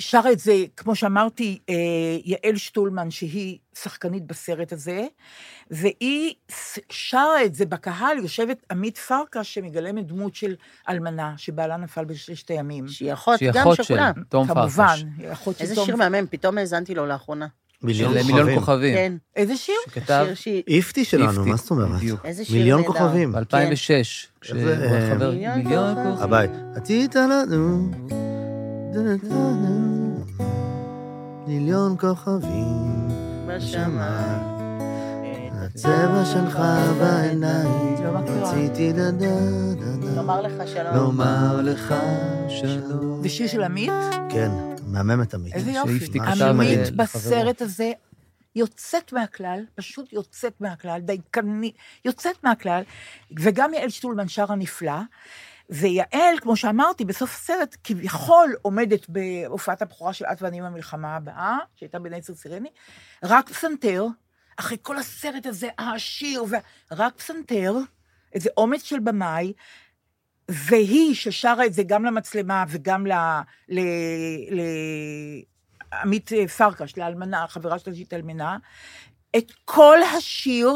[0.09, 1.75] שרה את זה, כמו שאמרתי, אה,
[2.25, 5.05] יעל שטולמן, שהיא שחקנית בסרט הזה,
[5.71, 6.33] והיא
[6.91, 10.55] שרה את זה בקהל, יושבת עמית פרקש, שמגלמת דמות של
[10.89, 12.87] אלמנה, שבעלה נפל בששת הימים.
[12.87, 14.11] שהיא אחות, שהיא גם אחות שכולה.
[14.15, 15.03] של תום כמובן, פרקש.
[15.17, 17.47] היא אחות של איזה תום- שיר מהמם, פתאום האזנתי לו לאחרונה.
[17.81, 18.59] מיליון מיליון כוכבים.
[18.59, 18.95] כוכבים.
[18.95, 19.75] כן, איזה שיר?
[19.85, 20.63] שכתב שיר שהיא...
[20.67, 22.01] איפטי שלנו, מה זאת אומרת?
[22.23, 22.93] איזה שיר מיליון נהדר.
[22.93, 23.31] כוכבים.
[23.31, 24.03] ב-2006, איזה,
[24.41, 26.11] כשהוא אה, חבר מיליון מיליון כוכבים.
[26.11, 26.23] כוכבים.
[26.33, 26.47] הביי.
[26.75, 27.91] עתית לנו,
[31.47, 33.07] מיליון כוכבים
[33.47, 34.53] בשמיים.
[35.51, 36.59] הצבע שלך
[36.99, 38.51] בעיניים, לא מכירה.
[38.51, 39.09] רציתי דה
[40.15, 40.95] לומר לך שלום.
[40.95, 41.93] לומר לך
[42.49, 43.21] שלום.
[43.21, 43.91] זה שיר של עמית?
[44.29, 44.51] כן,
[44.87, 45.53] מהממת תמיד.
[45.53, 46.19] איזה יופי.
[46.41, 46.95] עמית.
[46.95, 47.91] בסרט הזה
[48.55, 51.75] יוצאת מהכלל, פשוט יוצאת מהכלל, דייקנית,
[52.05, 52.83] יוצאת מהכלל,
[53.39, 54.99] וגם יעל שטולמן שרה נפלא.
[55.69, 61.99] ויעל, כמו שאמרתי, בסוף הסרט כביכול עומדת בהופעת הבכורה של את ואני במלחמה הבאה, שהייתה
[61.99, 62.69] בנצר סירני,
[63.23, 64.05] רק פסנתר,
[64.57, 66.55] אחרי כל הסרט הזה העשיר, ו...
[66.91, 67.73] רק פסנתר,
[68.33, 69.53] איזה אומץ של במאי,
[70.49, 73.11] והיא ששרה את זה גם למצלמה וגם ל...
[73.69, 73.79] ל...
[74.51, 74.61] ל...
[76.01, 78.57] עמית פרקש, לאלמנה, החברה שלה שהיא אלמנה,
[79.37, 80.69] את כל השיר,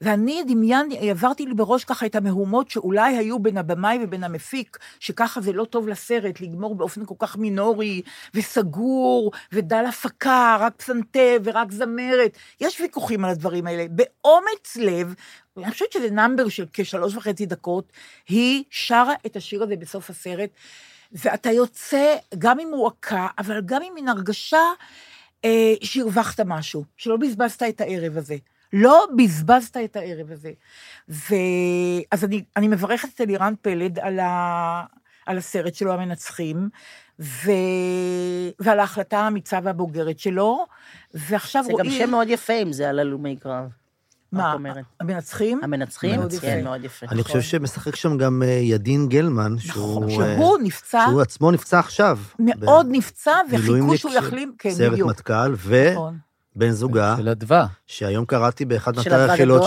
[0.00, 5.40] ואני דמיינתי, עברתי לי בראש ככה את המהומות שאולי היו בין הבמאי ובין המפיק, שככה
[5.40, 8.02] זה לא טוב לסרט, לגמור באופן כל כך מינורי
[8.34, 12.38] וסגור, ודל הפקה, רק פסנתר ורק זמרת.
[12.60, 13.86] יש ויכוחים על הדברים האלה.
[13.90, 15.14] באומץ לב,
[15.56, 17.92] אני חושבת שזה נאמבר של כשלוש וחצי דקות,
[18.28, 20.50] היא שרה את השיר הזה בסוף הסרט,
[21.12, 24.62] ואתה יוצא גם עם מועקה, אבל גם עם מין הרגשה
[25.44, 28.36] אה, שהרווחת משהו, שלא בזבזת את הערב הזה.
[28.76, 30.50] לא בזבזת את הערב הזה.
[31.08, 31.34] ו...
[32.12, 34.84] אז אני, אני מברכת את אלירן פלד על, ה...
[35.26, 36.68] על הסרט שלו, המנצחים,
[37.20, 37.50] ו...
[38.58, 40.66] ועל ההחלטה האמיצה והבוגרת שלו,
[41.14, 41.90] ועכשיו זה רואים...
[41.90, 43.68] גם שם מאוד יפה אם זה על הלומי קרב.
[44.32, 44.56] מה.
[45.00, 45.60] המנצחים?
[45.62, 46.20] המנצחים?
[46.20, 46.40] מאוד יפה.
[46.40, 47.06] כן, מאוד יפה.
[47.10, 50.22] אני חושב שמשחק שם גם אה, ידין גלמן, נכון, שהוא...
[50.22, 52.18] אה, שהוא נפצע, שהוא עצמו נפצע עכשיו.
[52.38, 55.10] מאוד נפצע, וחיכו שהוא יחלים, כן, סרט בדיוק.
[55.10, 55.54] מטכ"ל,
[56.56, 57.66] בן זוגה, של אדווה.
[57.86, 59.62] שהיום קראתי באחד מאתרי הרכילות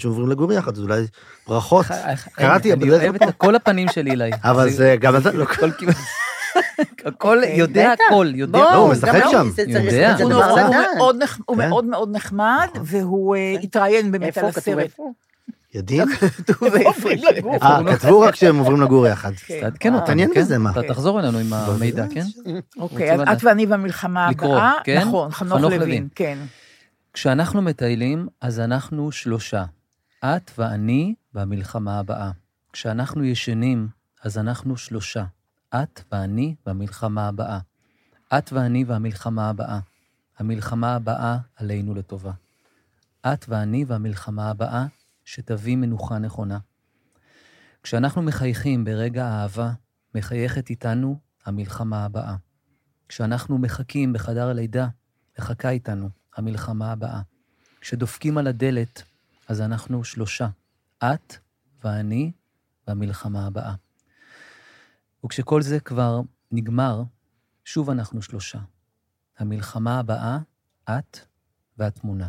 [0.00, 1.06] שהם עוברים לגור יחד, אז אולי
[1.48, 1.86] ברכות.
[2.32, 4.30] קראתי, אני אוהב את כל הפנים של אילי.
[4.50, 5.92] אבל זה גם אתה, לא כל כאילו-
[7.06, 8.58] הכל יודע הכל, יודע.
[8.58, 9.50] לא, הוא משחק שם.
[9.68, 10.16] יודע.
[11.46, 11.68] הוא כן.
[11.68, 14.96] מאוד מאוד נחמד, והוא אה, התראיין באמת על הסרט.
[15.76, 16.74] הוא כתוב.
[16.74, 17.08] איפה?
[17.38, 17.54] לגור.
[17.62, 19.32] אה, כתבו רק שהם עוברים לגור יחד.
[19.34, 19.60] כן.
[19.60, 20.40] תעדכן אותנו, מעניין כן?
[20.40, 20.72] בזה, מה?
[20.88, 22.24] תחזור אלינו עם המידע, כן?
[22.78, 23.20] אוקיי, אז.
[23.32, 24.72] את ואני במלחמה לקרוא, הבאה.
[24.84, 25.00] כן?
[25.00, 26.08] נכון, חנוך לוין.
[26.14, 26.38] כן.
[27.12, 29.64] כשאנחנו מטיילים, אז אנחנו שלושה.
[30.24, 32.30] את ואני במלחמה הבאה.
[32.72, 33.88] כשאנחנו ישנים,
[34.22, 35.24] אז אנחנו שלושה.
[35.74, 37.58] את ואני במלחמה הבאה.
[38.38, 39.78] את ואני והמלחמה הבאה.
[40.38, 42.32] המלחמה הבאה עלינו לטובה.
[43.26, 44.86] את ואני והמלחמה הבאה
[45.26, 46.58] שתביא מנוחה נכונה.
[47.82, 49.72] כשאנחנו מחייכים ברגע האהבה,
[50.14, 52.36] מחייכת איתנו המלחמה הבאה.
[53.08, 54.88] כשאנחנו מחכים בחדר הלידה,
[55.38, 57.22] מחכה איתנו המלחמה הבאה.
[57.80, 59.02] כשדופקים על הדלת,
[59.48, 60.48] אז אנחנו שלושה.
[61.04, 61.34] את
[61.84, 62.32] ואני
[62.88, 63.74] והמלחמה הבאה.
[65.24, 66.20] וכשכל זה כבר
[66.50, 67.02] נגמר,
[67.64, 68.58] שוב אנחנו שלושה.
[69.38, 70.38] המלחמה הבאה,
[70.84, 71.18] את
[71.78, 72.28] והתמונה.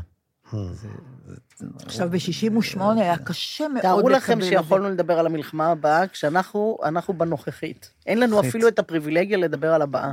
[1.85, 4.49] עכשיו, ב-68 היה קשה מאוד תארו לכם לקבל את זה.
[4.49, 7.89] שיכולנו לדבר על המלחמה הבאה כשאנחנו אנחנו בנוכחית.
[8.05, 8.39] אין לנו.
[8.39, 10.11] אפילו את הפריבילגיה לדבר על הבאה.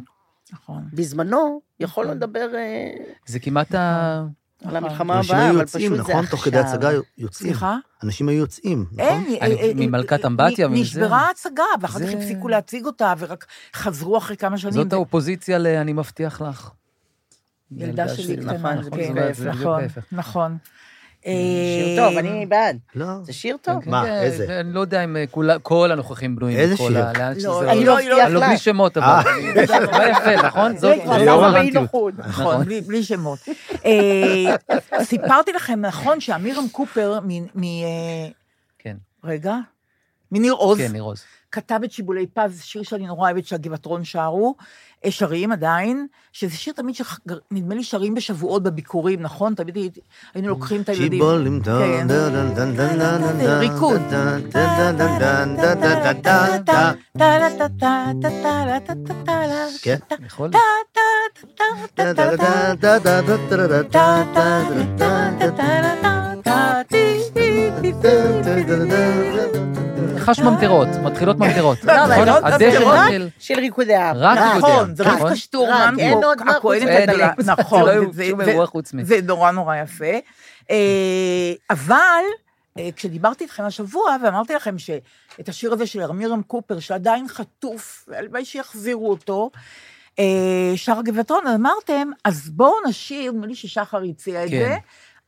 [0.52, 0.82] נכון.
[0.92, 2.90] בזמנו יכולנו לדבר אה,
[3.26, 4.24] זה כמעט ה...
[4.64, 6.24] על המלחמה אנשים הבאה, היו אבל יוצאים, פשוט זה נכון?
[6.24, 6.30] עכשיו.
[6.30, 7.50] תוך כדי הצגה יוצאים.
[7.50, 7.76] סליחה?
[8.04, 8.98] אנשים היו יוצאים, נכון?
[9.00, 10.80] אין, אני- אה, אה, ממלכת אמבטיה ומזה.
[10.80, 14.72] נשברה ההצגה, ואחר כך זה- הפסיקו להציג אותה, ורק חזרו אחרי כמה שנים.
[14.74, 15.66] זאת האופוזיציה ל...
[15.66, 16.70] אני מבטיח לך.
[17.76, 18.52] ילדה שלי קטנה.
[18.52, 19.48] נכון, כן.
[19.48, 19.82] נכון.
[20.12, 20.58] נכון.
[21.24, 22.78] שיר אה, טוב, אני בעד.
[22.94, 23.06] לא.
[23.22, 23.78] זה שיר טוב.
[23.78, 23.90] כן, כן.
[23.90, 24.60] מה, איזה?
[24.60, 25.24] אני לא יודע אם אה,
[25.62, 26.58] כל הנוכחים בנויים.
[26.58, 26.88] איזה שיר?
[26.88, 28.32] לא, לא, לא אני לא מבטיח לך.
[28.32, 29.06] לא, בלי שמות, אבל.
[29.06, 29.22] אה.
[29.98, 30.76] מה יפה, נכון?
[30.76, 31.84] זה כבר זאת הרלוונטיות.
[31.84, 32.12] נכון.
[32.18, 33.38] נכון, בלי שמות.
[35.02, 37.18] סיפרתי לכם, נכון, שאמירם קופר
[37.56, 37.62] מ...
[38.78, 38.96] כן.
[39.24, 39.56] רגע?
[40.32, 40.78] מניר עוז.
[40.78, 41.24] כן, ניר עוז.
[41.54, 44.54] כתב את שיבולי פז, שיר שאני נורא אוהבת שהגבעטרון שרו,
[45.10, 49.54] שרים עדיין, שזה שיר תמיד שנדמה לי שרים בשבועות בביקורים, נכון?
[49.54, 49.98] תמיד
[50.34, 51.10] היינו לוקחים את הילדים.
[51.12, 52.08] שיבולים דן
[70.24, 71.84] חש ממטרות, מתחילות ממטרות.
[71.84, 72.28] לא, אבל נכון?
[72.28, 72.94] לא ממטרות.
[72.98, 73.28] מתחיל.
[73.38, 74.16] של ריקודי עם.
[74.16, 74.58] רק ריקודי עם.
[74.58, 75.36] נכון, זה נכון?
[75.36, 77.08] שטורמן, רק, אין פה, עוד מה חוץ הכהנת.
[77.08, 79.04] הגדולה, זה נכון, לא זה- זה-.
[79.04, 80.04] זה נורא נורא יפה.
[80.70, 82.22] אה, אבל
[82.78, 88.44] אה, כשדיברתי איתכם השבוע, ואמרתי לכם שאת השיר הזה של ארמירם קופר, שעדיין חטוף, והלוואי
[88.44, 89.50] שיחזירו אותו,
[90.18, 90.24] אה,
[90.76, 94.58] שר הגבעתרון, אז אמרתם, אז בואו נשיר, נדמה לי ששחר הציע את כן.
[94.58, 94.76] זה,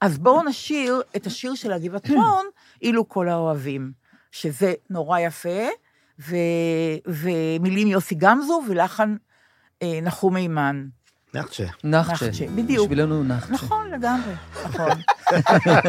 [0.00, 2.44] אז בואו נשיר את השיר של הגבעתרון,
[2.82, 3.92] אילו כל האוהבים,
[4.40, 5.68] שזה נורא יפה,
[6.20, 6.36] ו,
[7.06, 9.16] ומילים יוסי גמזו, ולחן
[9.82, 10.84] אה, נחום מימן.
[11.34, 11.64] נחצ'ה.
[11.84, 12.26] נחצ'ה.
[12.26, 12.84] נחצ'ה, בדיוק.
[12.86, 13.52] בשבילנו נחצ'ה.
[13.52, 14.32] נכון, לגמרי,
[14.64, 14.90] נכון.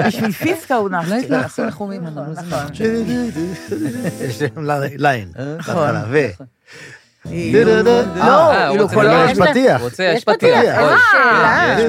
[0.07, 1.15] בשביל פיסקה הוא נחצ'ה.
[1.15, 2.73] אולי תעשו נחומים, נכון, לא נכון.
[4.21, 5.31] יש להם ליין.
[5.57, 5.95] נכון.
[6.11, 6.17] ו...
[7.25, 9.03] לא, אה, הוא אילו רוצה כל.
[9.03, 9.43] לא, האוהבים.
[9.43, 9.81] יש פתיח.
[9.81, 10.63] רוצה, יש פתיח.
[11.79, 11.85] יש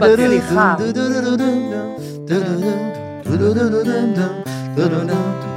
[4.76, 5.47] פתיח.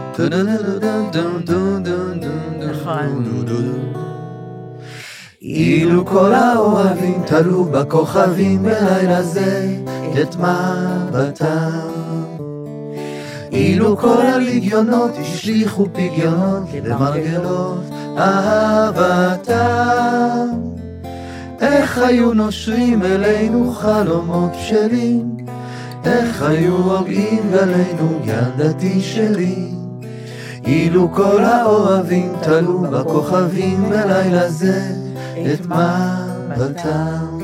[5.41, 9.75] אילו כל האוהבים תלו בכוכבים בלילה זה
[10.21, 11.87] את מבטם.
[13.51, 17.83] אילו כל הלגיונות השליכו פגיונות למרגלות
[18.17, 19.51] אהבתם.
[21.61, 25.37] איך היו נושרים אלינו חלומות בשלים,
[26.05, 29.80] איך היו רוגעים גלינו ילדתי שלי.
[30.65, 34.81] אילו כל האוהבים תלו בכוכבים בלילה זה
[35.53, 37.39] את מבטם.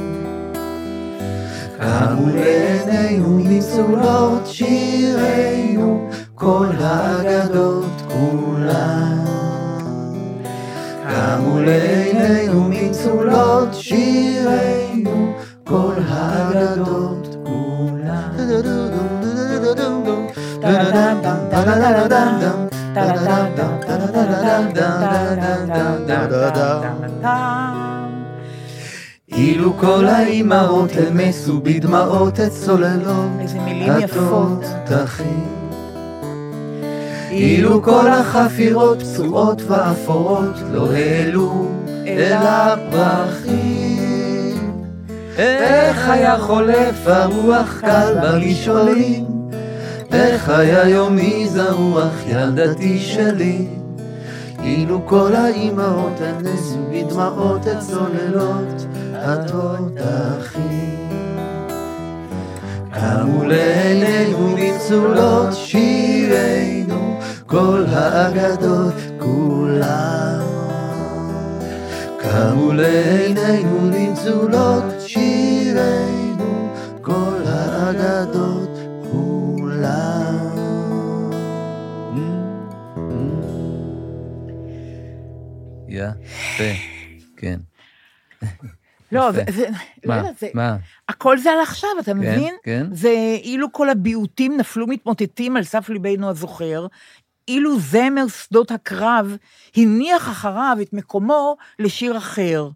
[1.77, 9.25] קמו לעינינו מצולות שירינו, כל האגדות כולן.
[11.03, 17.27] קמו לעינינו מצולות שירינו, כל האגדות
[29.31, 34.63] אילו כל האימהות המסו בדמעות את צוללות איזה מילים יפות.
[34.63, 35.47] התותחים.
[37.31, 41.67] אילו כל החפירות פצועות ואפורות לא העלו
[42.07, 43.97] אל הפרחים.
[45.37, 49.25] איך היה חולף הרוח קל בראשונים,
[50.11, 53.67] איך היה יומי זרוח ילדתי שלי.
[54.63, 61.07] אילו כל האימהות הנסו בדמעות את צוללות התותחים.
[62.91, 70.39] קמו לעינינו מצולות שירינו, כל האגדות כולן.
[72.17, 76.69] קמו לעינינו מצולות שירינו,
[77.01, 78.46] כל האגדות
[85.97, 86.63] יפה,
[87.37, 87.59] כן.
[89.11, 89.31] לא.
[89.31, 89.67] זה, זה,
[90.05, 90.23] לא מה?
[90.39, 90.77] זה, מה?
[91.09, 92.55] הכל זה על עכשיו, אתה מבין?
[92.63, 92.87] כן.
[92.91, 96.87] זה אילו כל הביעוטים נפלו מתמוטטים על סף ליבנו הזוכר,
[97.47, 99.37] אילו זמר שדות הקרב
[99.75, 102.69] הניח אחריו את מקומו לשיר אחר.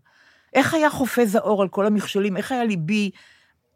[0.54, 3.12] איך היה חופז האור על כל המכשולים, איך היה ליבי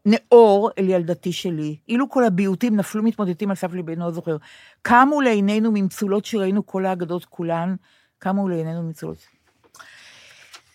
[0.05, 1.77] נאור אל ילדתי שלי.
[1.89, 4.37] אילו כל הביעוטים נפלו מתמוטטים על סף ליבנו הזוכר.
[4.81, 7.75] קמו לעינינו ממצולות שראינו כל האגדות כולן,
[8.19, 9.34] קמו לעינינו ממצולות.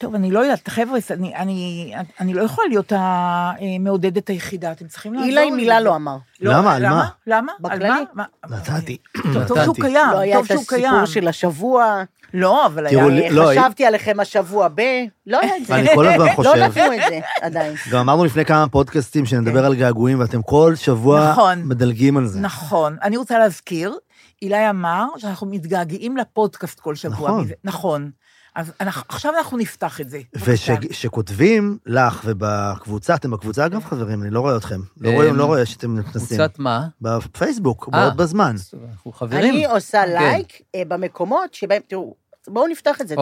[0.01, 5.15] טוב, אני לא יודעת, חבר'ה, אני, אני, אני לא יכולה להיות המעודדת היחידה, אתם צריכים
[5.15, 5.41] לעזור לי.
[5.41, 6.17] אילי מילה לא אמר.
[6.41, 6.75] למה?
[6.75, 7.09] על מה?
[7.27, 7.53] למה?
[7.61, 7.89] בכללי?
[7.89, 8.25] על מה?
[8.49, 8.57] מה?
[8.57, 8.97] נתתי.
[9.33, 9.81] טוב, טוב שהוא נתתי.
[9.81, 10.85] קיים, לא היה טוב את שהוא קיים.
[10.85, 12.03] הסיפור של השבוע.
[12.35, 13.33] לא, אבל תראו, היה...
[13.33, 14.81] לא, חשבתי עליכם השבוע ב...
[15.27, 15.75] לא היה את זה.
[15.75, 17.75] אני כל הזמן לא חושב, נתנו את זה עדיין.
[17.93, 21.63] גם אמרנו לפני כמה פודקאסטים שנדבר על געגועים, ואתם כל שבוע נכון.
[21.65, 22.41] מדלגים על זה.
[22.41, 22.97] נכון.
[23.03, 23.95] אני רוצה להזכיר,
[24.43, 27.29] אילי אמר שאנחנו מתגעגעים לפודקאסט כל שבוע.
[27.29, 27.41] נכון.
[27.41, 27.55] מזה.
[27.65, 28.11] נכון.
[28.55, 30.21] אז אנחנו, עכשיו אנחנו נפתח את זה.
[30.37, 34.81] וכשכותבים לך ובקבוצה, אתם בקבוצה אגב חברים, אני לא רואה אתכם.
[35.01, 36.39] לא רואה, לא רואה שאתם נכנסים.
[36.39, 36.87] קבוצת מה?
[37.01, 38.01] בפייסבוק, אה.
[38.01, 38.55] בעוד בזמן.
[38.89, 39.55] אנחנו חברים.
[39.55, 40.13] אני עושה כן.
[40.13, 42.15] לייק אה, במקומות שבהם, תראו,
[42.49, 43.15] בואו נפתח את זה?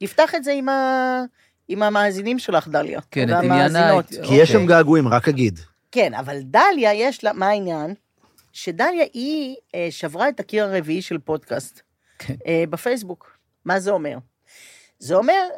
[0.00, 1.22] נפתח את זה עם ה-
[1.68, 3.00] עם המאזינים שלך, דליה.
[3.10, 3.76] כן, את עניין.
[3.76, 3.92] ה-
[4.22, 4.68] כי יש שם אוקיי.
[4.68, 5.60] געגועים, רק אגיד.
[5.92, 7.94] כן, אבל דליה, יש לה, מה העניין?
[8.52, 11.80] שדליה, היא אה, שברה את הקיר הרביעי של פודקאסט
[12.18, 12.34] כן.
[12.46, 13.38] אה, בפייסבוק.
[13.64, 14.16] מה זה אומר?
[15.02, 15.48] זה אומר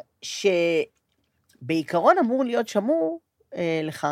[1.61, 3.19] שבעיקרון אמור להיות שמור
[3.55, 4.07] אה, לך,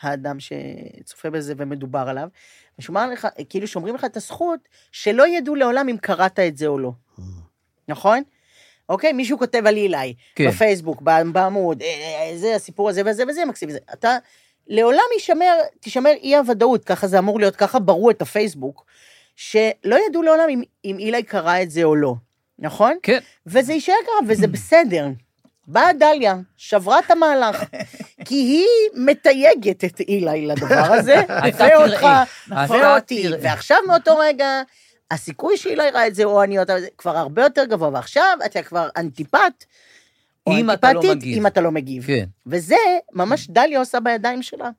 [0.00, 2.28] האדם שצופה בזה ומדובר עליו,
[2.78, 4.60] ושומר לך, כאילו שומרים לך את הזכות
[4.92, 6.92] שלא ידעו לעולם אם קראת את זה או לא.
[7.88, 8.22] נכון?
[8.88, 9.12] אוקיי?
[9.12, 10.48] מישהו כותב על אילי, כן.
[10.48, 11.02] בפייסבוק,
[11.32, 13.78] בעמוד, אה, אה, זה הסיפור הזה וזה וזה, מקסים וזה.
[13.92, 14.16] אתה,
[14.66, 18.86] לעולם יישמר, תישמר אי הוודאות, ככה זה אמור להיות, ככה ברו את הפייסבוק,
[19.36, 22.14] שלא ידעו לעולם אם, אם אילי קרא את זה או לא.
[22.58, 22.92] נכון?
[23.02, 23.18] כן.
[23.46, 25.06] וזה יישאר ככה, וזה בסדר.
[25.68, 27.62] באה דליה, שברה את המהלך,
[28.26, 31.14] כי היא מתייגת את אילי לדבר הזה,
[31.58, 32.06] ואותך,
[32.68, 33.26] ואותי.
[33.42, 34.62] ועכשיו מאותו רגע,
[35.10, 38.38] הסיכוי שאילי ראה את זה, או אני או אתה, זה כבר הרבה יותר גבוה, ועכשיו
[38.46, 39.64] אתה כבר אנטיפט,
[40.46, 41.38] או אם אתה לא אנטיפטית, מגיב.
[41.38, 42.06] אם אתה לא מגיב.
[42.06, 42.24] כן.
[42.46, 42.76] וזה
[43.12, 44.70] ממש דליה עושה בידיים שלה,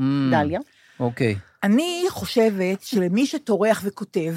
[0.00, 0.60] Mm, דליה.
[1.00, 1.36] אוקיי.
[1.62, 4.34] אני חושבת שלמי שטורח וכותב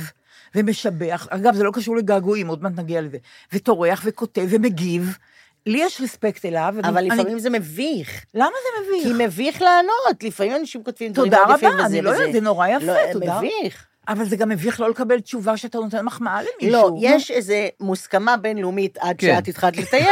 [0.56, 3.18] ומשבח, אגב, זה לא קשור לגעגועים, עוד מעט נגיע לזה,
[3.54, 5.18] וטורח וכותב ומגיב,
[5.66, 6.76] לי יש רספקט אליו.
[6.80, 8.26] אני- אבל אני- לפעמים זה מביך.
[8.34, 9.18] למה זה מביך?
[9.18, 12.20] כי מביך לענות, לפעמים אנשים כותבים דברים תודה מאוד יפים רבה, וזה אני לא וזה.
[12.20, 13.38] יודעת, זה נורא יפה, לא, תודה.
[13.42, 13.86] מביך.
[14.08, 16.72] אבל זה גם מביך לא לקבל תשובה שאתה נותן מחמאה למישהו.
[16.82, 16.96] לא.
[17.00, 19.36] יש איזה מוסכמה בינלאומית עד כן.
[19.36, 20.08] שאת התחלת לתייג,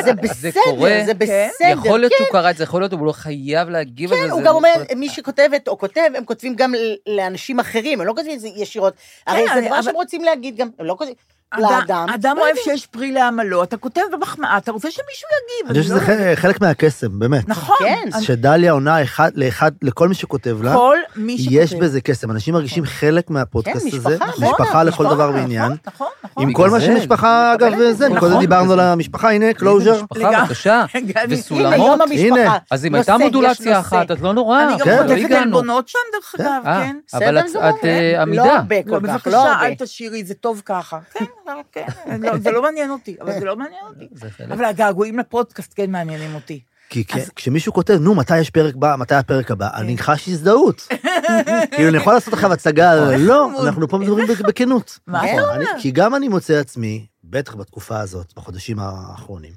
[0.00, 1.18] שזה בסדר, קורה, זה כן.
[1.18, 1.68] בסדר.
[1.86, 4.24] יכול להיות כן, שהוא קרא את זה, יכול להיות, הוא לא חייב להגיב על זה.
[4.24, 6.72] כן, הוא גם אומר, יכול להיות- מי שכותבת או כותב, הם כותבים גם
[7.08, 8.94] לאנשים אחרים, הם לא כותבים את זה ישירות.
[9.26, 11.14] הרי זה דבר שהם רוצים להגיד גם, הם לא כותבים
[11.58, 12.06] לאדם.
[12.14, 12.56] אדם לא אוהב.
[12.64, 15.70] שיש פרי לעמלו, אתה כותב במחמאה, אתה רוצה שמישהו יגיב.
[15.70, 17.48] אני חושב לא שזה חלק מהקסם, באמת.
[17.48, 17.76] נכון.
[17.78, 21.56] כן, שדליה עונה אחד לאחד, לכל מי שכותב לה, כל מי שכותב.
[21.56, 22.30] יש בזה קסם.
[22.30, 25.72] אנשים מרגישים חלק מהפודקאסט כן, הזה, משפחה, משפחה לכל נכון, דבר נכון, ועניין.
[25.86, 26.42] נכון, נכון.
[26.42, 28.06] עם בגלל כל מה שמשפחה, אגב, זה, זה.
[28.08, 28.40] קודם נכון.
[28.40, 30.02] דיברנו על המשפחה, הנה, closure.
[30.02, 30.42] משפחה.
[30.44, 30.84] בבקשה.
[31.28, 32.00] וסולמות.
[32.10, 32.58] הנה.
[32.70, 33.80] אז אם הייתה מודולציה.
[33.80, 34.62] אחת, אז לא נורא.
[34.64, 35.36] אני גם כן, לא כותבת הגענו.
[35.42, 36.96] עלבונות שם, דרך אגב, אה, כן.
[37.14, 38.18] אבל את- אה, כן.
[38.20, 38.44] עמידה.
[38.44, 39.66] לא הרבה לא, כל כך, לא בבקשה, הרבה.
[39.66, 40.98] אל תשאירי, זה טוב ככה.
[41.14, 41.24] כן,
[41.72, 41.86] כן,
[42.20, 44.08] לא, זה לא מעניין אותי, אבל זה לא מעניין אותי.
[44.52, 46.60] אבל הגעגועים לפודקאסט כן מעניינים אותי.
[46.88, 47.04] כי
[47.36, 50.88] כשמישהו כותב, נו, מתי יש פרק הבא, מתי הפרק הבא, אני חש הזדהות.
[51.74, 53.64] כאילו, אני יכול לעשות עכשיו הצגה, לא.
[53.66, 54.98] אנחנו פה מדברים בכ- בכנות.
[55.06, 59.52] מה אתה נכון, אני- כי גם אני מוצא עצמי, בטח בתקופה הזאת, בחודשים האחרונים,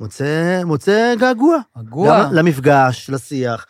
[0.00, 1.58] מוצא מוצא געגוע.
[2.08, 3.66] גם למפגש, לשיח.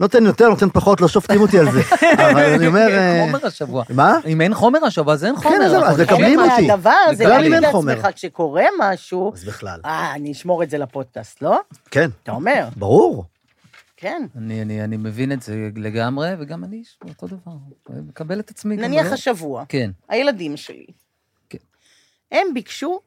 [0.00, 1.80] נותן יותר, נותן פחות, לא שופטים אותי על זה.
[2.30, 2.88] אבל אני אומר...
[2.90, 3.84] אה, חומר השבוע.
[3.90, 4.18] מה?
[4.26, 5.56] אם אין חומר השבוע, אז אין חומר.
[5.64, 6.40] אז זהו, אנחנו אז מקבלים.
[6.40, 6.66] אותי.
[6.66, 7.94] מהדבר זה גם אם להגיד אין חומר.
[7.94, 9.80] לעצמך, כשקורה משהו, אז בכלל.
[9.84, 11.60] אה, אני אשמור את זה לפודקאסט, לא?
[11.90, 13.24] כן, אתה אומר, ברור.
[13.96, 14.22] כן.
[14.36, 17.52] אני, אני, אני מבין את זה לגמרי, וגם אני אותו דבר.
[17.90, 18.76] מקבל את עצמי.
[18.76, 19.90] נניח לא- השבוע, כן.
[20.08, 20.86] הילדים שלי,
[21.50, 21.58] כן.
[22.32, 23.00] הם ביקשו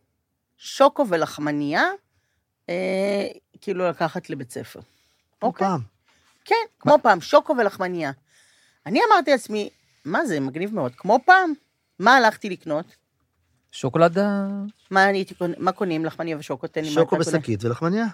[0.57, 1.83] שוקו ולחמנייה,
[2.69, 3.27] אה,
[3.61, 4.79] כאילו לקחת לבית ספר.
[5.41, 5.67] אוקיי?
[5.67, 5.92] פעם.
[6.45, 8.11] כן, כמו פעם, שוקו ולחמנייה.
[8.85, 9.69] אני אמרתי לעצמי,
[10.05, 11.53] מה זה, מגניב מאוד, כמו פעם.
[11.99, 12.85] מה הלכתי לקנות?
[13.71, 14.17] שוקולד...
[14.17, 14.47] ה-
[14.91, 15.25] מה, אני
[15.57, 16.67] מה קונים לחמניה ושוקו?
[16.67, 17.37] תן לי מה שוקו אתה קונה.
[17.39, 18.05] בשקית ולחמניה.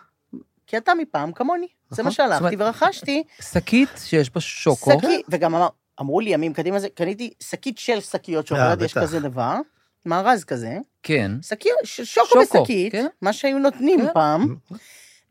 [0.68, 1.68] כי אתה מפעם כמוני.
[1.90, 2.06] זה נכון.
[2.06, 3.24] מה שהלכתי זאת אומרת- ורכשתי.
[3.42, 4.92] שקית שיש בה שוקו.
[4.98, 5.68] שקית, וגם אמר,
[6.02, 9.02] אמרו לי ימים קדימה, זה- קניתי שקית של שקיות שוקולד, אה, יש בטח.
[9.04, 9.56] כזה דבר,
[10.06, 11.32] מארז כזה, כן.
[11.42, 12.06] שקיות, שוקו
[12.42, 13.08] שוקו, בשקית, כן.
[13.22, 14.14] מה שהיו נותנים כן.
[14.14, 14.56] פעם,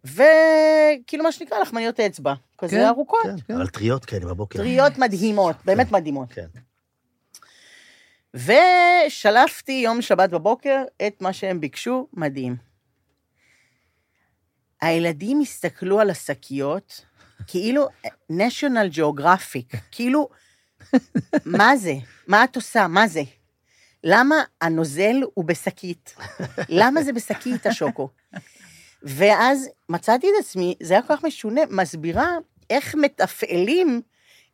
[0.05, 4.59] וכאילו מה שנקרא לחמניות אצבע, כן, כזה ארוכות, כן, אבל טריות כאלה בבוקר.
[4.59, 6.28] טריות מדהימות, באמת מדהימות.
[6.32, 6.46] כן.
[8.34, 12.57] ושלפתי יום שבת בבוקר את מה שהם ביקשו, מדהים.
[14.80, 17.05] הילדים הסתכלו על השקיות,
[17.46, 17.88] כאילו
[18.32, 20.28] national geographic, כאילו,
[21.44, 21.94] מה זה?
[22.26, 22.88] מה את עושה?
[22.88, 23.22] מה זה?
[24.05, 26.14] למה הנוזל הוא בשקית?
[26.68, 28.09] למה זה בשקית השוקו?
[29.03, 32.28] ואז מצאתי את עצמי, זה היה כל כך משונה, מסבירה
[32.70, 34.01] איך מתפעלים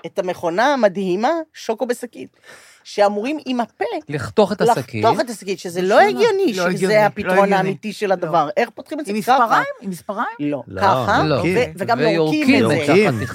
[0.06, 2.36] את המכונה המדהימה, שוקו בשקית,
[2.84, 5.04] שאמורים עם הפה לחתוך את השקית.
[5.04, 6.08] לחתוך את השקית, שזה לא שונה.
[6.08, 7.52] הגיוני לא שזה לא הפתרון.
[7.52, 8.48] האמיתי של הדבר.
[8.56, 9.18] איך פותחים את זה עם?
[9.18, 9.64] מספריים?
[9.80, 10.36] עם מספריים?
[10.40, 11.34] לא, לא, ככה, לא.
[11.34, 12.86] ו- וגם יורקים את זה.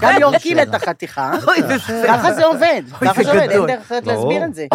[0.01, 1.31] גם יורקים את החתיכה.
[2.07, 3.65] ככה זה עובד, ככה זה עובד, אין.
[3.67, 4.07] דרך אחרת.
[4.07, 4.67] להסביר את זה.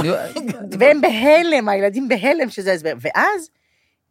[0.78, 2.92] והם בהלם, הילדים בהלם שזה ההסבר.
[3.00, 3.50] ואז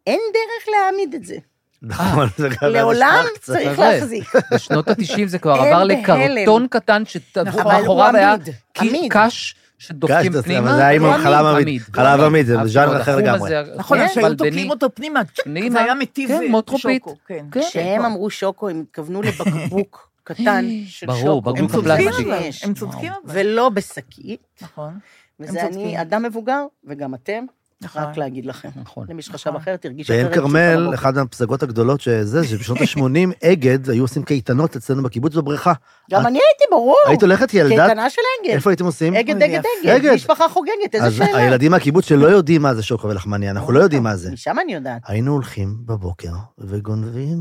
[0.07, 1.35] אין דרך להעמיד את זה.
[1.83, 3.25] נכון, זה גם לעולם.
[3.41, 4.33] צריך להחזיק.
[4.53, 5.83] בשנות ה-90 זה כבר עבר.
[5.83, 7.03] לקרטון קטן
[7.41, 8.35] אבל שמאחוריו היה.
[9.09, 10.59] קש שדופקים פנימה.
[10.59, 11.81] אבל זה היה עם חלב עמיד.
[11.81, 13.51] חלב עמיד, זה אבל ז'אנר אחר התחום לגמרי.
[13.77, 14.35] נכון, כן, שהיו.
[14.35, 15.21] תוקעים אותו פנימה.
[15.71, 16.77] זה היה מטיב כן.
[16.77, 17.45] שוקו, כן.
[17.51, 17.61] כן.
[17.61, 21.41] כשהם אמרו שוקו, הם התכוונו לבקבוק קטן של ברור, שוקו.
[21.41, 22.63] בקבוק הם צודקים הפלסטיק.
[22.63, 23.33] הם צודקים אבל.
[23.33, 24.41] ולא בשקית.
[24.61, 24.99] נכון,
[25.39, 26.01] וזה אני.
[26.01, 27.45] אדם מבוגר, וגם אתם,
[27.85, 28.01] נכון.
[28.03, 28.69] רק להגיד לכם.
[28.75, 29.05] נכון.
[29.09, 29.61] למי שחשב נכון.
[29.61, 30.33] אחרת, הרגיש בעין אחרת.
[30.35, 30.91] קם כרמל.
[30.93, 35.73] אחת הפסגות הגדולות שזה, שבשנות ה-80 אגד היו עושים קייטנות אצלנו בקיבוץ בבריכה.
[36.11, 36.95] גם את- אני הייתי, ברור.
[37.07, 38.53] היית הולכת ילדה, קייטנה של אגד.
[38.53, 39.15] איפה הייתם עושים?
[39.15, 39.61] אגד, אגד.
[39.83, 39.89] אגד.
[39.95, 40.13] אגד.
[40.13, 41.37] משפחה חוגגת, איזה אז שאלה.
[41.37, 44.31] הילדים מהקיבוץ שלא יודעים מה זה שוקו ולחמניה, אנחנו לא יודעים מה זה.
[44.31, 45.01] משם אני יודעת.
[45.07, 47.37] היינו הולכים בבוקר וגונבים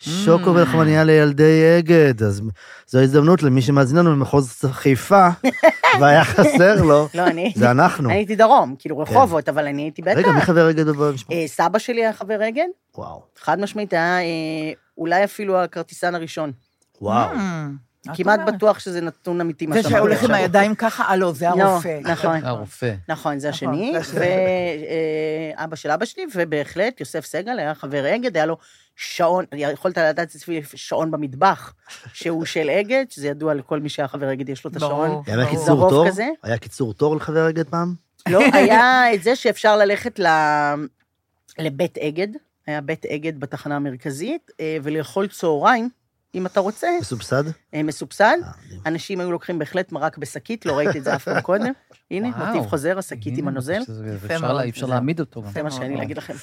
[0.00, 2.42] שוקו ולחמניה לילדי אגד, אז
[2.86, 5.28] זו הזדמנות למי שמאזין לנו במחוז חיפה,
[6.00, 8.08] והיה חסר לו, לא, אני זה אנחנו.
[8.08, 10.18] אני הייתי דרום, כאילו רחובות, אבל אני הייתי בטח.
[10.18, 11.34] רגע, מי חבר אגד במשפחה?
[11.34, 14.24] אה, סבא שלי היה חבר אגד, וואו, חד משמעית היה אה,
[14.98, 16.52] אולי אפילו הכרטיסן הראשון.
[17.00, 17.30] וואו.
[18.14, 18.40] כמעט?
[18.46, 20.34] בטוח שזה נתון אמיתי מה זה שאמרתי שהולך עם.
[20.34, 21.98] הידיים ככה, אה לא, זה לא, הרופא.
[22.02, 22.44] נכון.
[22.44, 22.94] הרופא.
[23.08, 24.20] נכון, זה נכון, השני, זה השני.
[25.58, 28.56] ואבא של אבא שלי, ובהחלט, יוסף סגל היה חבר אגד, היה לו
[28.96, 31.72] שעון, יכולת לדעת אצלי שעון במטבח,
[32.12, 35.22] שהוא של אגד, שזה ידוע לכל מי שהיה חבר אגד, יש לו את השעון.
[35.26, 35.50] היה.
[35.50, 36.06] קיצור תור?
[36.42, 37.94] היה קיצור תור לחבר אגד פעם?
[38.28, 40.26] לא, היה את זה שאפשר ללכת ל...
[41.58, 42.28] לבית אגד,
[42.66, 45.88] היה בית אגד בתחנה המרכזית, אה, ולאכול צהריים,
[46.34, 47.44] אם אתה רוצה, מסובסד?
[47.74, 48.36] אה, מסובסד.
[48.44, 48.50] אה.
[48.86, 51.72] אנשים היו לוקחים בהחלט מרק בשקית, לא ראיתי את זה אף פעם קודם.
[52.10, 52.28] הנה.
[52.36, 53.82] מוטיב חוזר, השקית עם הנוזל.
[54.68, 55.42] אפשר להעמיד אותו.
[55.52, 55.96] זה מה שאני.
[55.96, 56.34] להגיד לכם.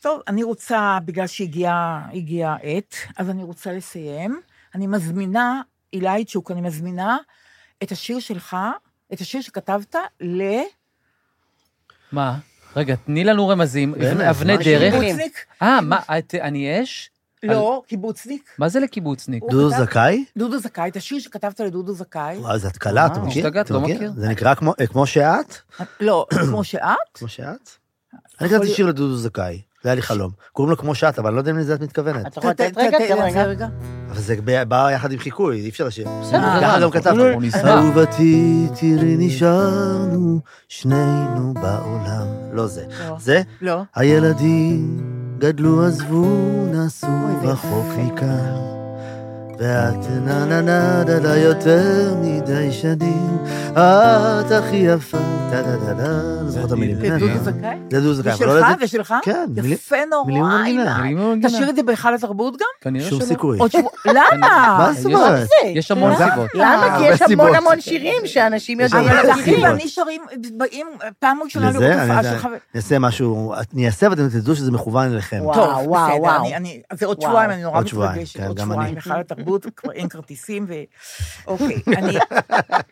[0.00, 4.40] טוב, אני רוצה, בגלל שהגיעה הגיעה העת, אז אני רוצה לסיים.
[4.74, 7.16] אני מזמינה, אילי צ'וק, אני מזמינה
[7.82, 8.56] את השיר שלך,
[9.12, 10.42] את השיר שכתבת ל...
[12.12, 12.38] מה?
[12.76, 13.94] רגע, תני לנו רמזים,
[14.30, 14.94] אבני דרך.
[15.62, 16.00] אה, מה,
[16.40, 17.10] אני אש?
[17.42, 18.50] לא, קיבוצניק.
[18.58, 19.42] מה זה לקיבוצניק?
[19.50, 20.24] דודו זכאי?
[20.36, 22.36] דודו זכאי, את השיר שכתבת לדודו זכאי.
[22.38, 23.20] וואו, זה התקלה, אתה.
[23.20, 23.46] מכיר?
[23.46, 24.12] השתגעת, אתה לא מכיר.
[24.16, 25.56] זה נקרא כמו- אה, שאת?
[26.00, 26.80] לא, כמו שאת.
[27.14, 27.70] כמו שאת?
[28.40, 30.30] אני כתבתי שיר לדודו זכאי, זה היה לי חלום.
[30.52, 32.26] קוראים לו כמו שאת, אבל אני לא יודע אם לזה את מתכוונת.
[32.26, 32.98] אתה יכול לתת רגע?
[32.98, 33.66] תן רגע.
[34.10, 36.08] אבל זה ב- בא יחד עם חיקוי, אי אפשר לשיר.
[36.32, 37.68] ככה גם כתבתי.
[37.68, 42.26] אהובתי, תראי נשארנו שנינו בעולם.
[42.52, 42.84] לא זה.
[43.08, 43.16] לא.
[43.20, 43.82] זה, לא.
[43.94, 45.00] הילדים
[45.40, 47.10] גדלו, עזבו, נסעו
[47.42, 47.86] רחוק.
[47.98, 48.79] מכאן.
[49.60, 49.94] ואת
[50.24, 53.38] נה נה נה דה דה יותר מדי שנים,
[53.72, 55.18] את הכי יפה,
[55.50, 56.96] דה דה דה דה, אני זוכר את המילים.
[56.96, 57.38] זה דודו.
[57.44, 57.78] זכאי?
[57.90, 58.64] זה דודו זכאי, אבל לא שלך?
[58.64, 59.14] יודעת- זה שלך?
[59.22, 61.02] כן, יפה נורא, ומנגינה.
[61.42, 62.66] תשאיר את זה בהיכל התרבות גם?
[62.80, 63.26] כנראה שום שלא.
[63.28, 63.58] סיכוי.
[63.58, 63.90] עוד שבוע...
[64.06, 64.28] למה?
[64.78, 65.48] מה זאת אומרת?
[65.74, 66.12] יש המון?
[66.16, 66.50] סיבות.
[66.54, 66.96] למה?
[66.98, 67.54] כי יש המון.
[67.54, 69.62] המון שירים שאנשים יודעים אבל על אחי סיבות.
[69.64, 70.22] ואני שרים,
[70.56, 70.86] באים
[71.18, 72.44] פעם ראשונה לראות אני הופעה שלך.
[72.44, 75.42] ו- נעשה משהו, אני אעשה ואתם תדעו שזה מכוון אליכם.
[75.54, 76.36] טוב, בסדר.
[76.40, 77.20] אני- אני- זה עוד.
[77.20, 78.96] שבועיים, אני נורא מתרגשת, עוד שבועיים,
[79.38, 79.49] אני.
[79.56, 80.74] התרבות, כבר אין כרטיסים, ו...
[81.46, 82.12] אוקיי, אני...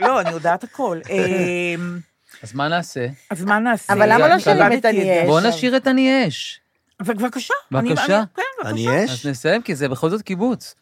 [0.00, 0.98] לא, אני יודעת הכל.
[1.10, 1.98] אמ,
[2.42, 3.06] אז מה נעשה?
[3.30, 3.92] אז מה נעשה?
[3.92, 5.20] אבל למה לא אני שרים את אני זה.
[5.22, 5.26] אש?
[5.26, 5.48] בואו.
[5.48, 6.60] נשאיר את אני אש.
[7.02, 7.54] בבקשה.
[7.74, 8.16] אני- בבקשה.
[8.18, 8.70] אני- כן, בבקשה.
[8.70, 9.26] אני אז אש?
[9.26, 10.74] נסיים, כי זה בכל זאת קיבוץ.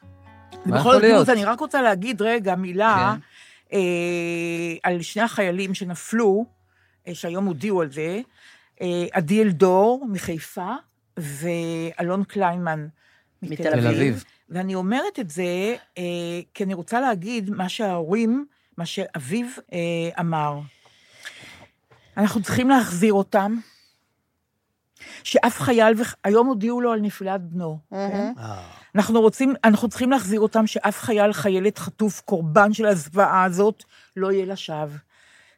[0.67, 1.29] מה בכל זאת, להיות?
[1.29, 3.15] אני רק רוצה להגיד רגע מילה
[3.71, 3.77] כן.
[3.77, 3.81] אה,
[4.83, 6.47] על שני החיילים שנפלו,
[7.09, 8.21] אה, שהיום הודיעו על זה,
[8.83, 10.75] אה, עדי אלדור מחיפה
[11.17, 12.87] ואלון קליינמן
[13.43, 14.25] מתל אביב.
[14.49, 16.03] ואני אומרת את זה אה,
[16.55, 20.61] כי אני רוצה להגיד מה שההורים, מה שאביו אה, אמר.
[22.17, 23.57] אנחנו צריכים להחזיר אותם,
[25.25, 26.15] שאף חייל, וח...
[26.25, 28.33] היום הודיעו לו על נפילת בנו, כן?
[28.39, 28.63] אה,
[28.95, 33.85] אנחנו רוצים, אנחנו צריכים להחזיר אותם, שאף חייל, חיילת, חטוף, קורבן של הזוועה הזאת,
[34.17, 34.97] לא יהיה לשווא.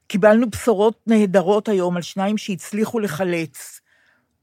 [0.07, 3.81] קיבלנו בשורות נהדרות היום על שניים שהצליחו לחלץ,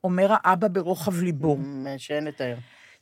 [0.03, 1.57] אומר האבא ברוחב ליבו.
[1.97, 2.55] שאין לתאר.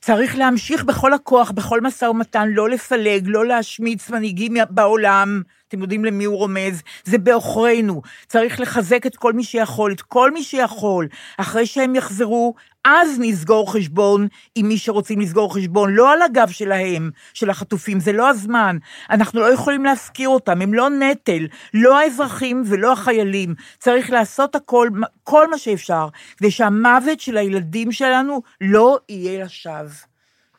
[0.06, 5.42] צריך להמשיך בכל הכוח, בכל משא ומתן, לא לפלג, לא להשמיץ מנהיגים בעולם.
[5.74, 6.82] אתם יודעים למי הוא רומז?
[7.04, 8.02] זה בעוכרינו.
[8.28, 11.08] צריך לחזק את כל מי שיכול, את כל מי שיכול.
[11.38, 12.54] אחרי שהם יחזרו,
[12.86, 18.12] אז נסגור חשבון עם מי שרוצים לסגור חשבון, לא על הגב שלהם, של החטופים, זה
[18.12, 18.78] לא הזמן.
[19.10, 23.56] אנחנו לא יכולים להפקיר אותם, הם לא נטל, לא האזרחים ולא החיילים.
[23.80, 24.90] צריך לעשות הכל,
[25.24, 26.08] כל מה שאפשר,
[26.38, 30.08] כדי שהמוות של הילדים שלנו לא יהיה לשווא.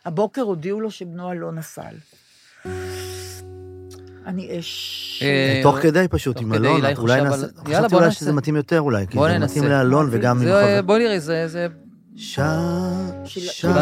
[0.04, 1.94] הבוקר הודיעו לו שבנו לא נפל.
[4.26, 5.22] אני אש...
[5.24, 8.10] אה, תוך כדי פשוט, עם אלון, אולי נעשה, חשבתי אולי.
[8.10, 9.38] שזה מתאים יותר אולי, כי בוא זה.
[9.38, 10.82] מתאים לאלון וגם עם זה, חבר.
[10.82, 11.48] בוא נראה, זה...
[11.48, 11.66] זה...
[12.16, 13.72] שם, שם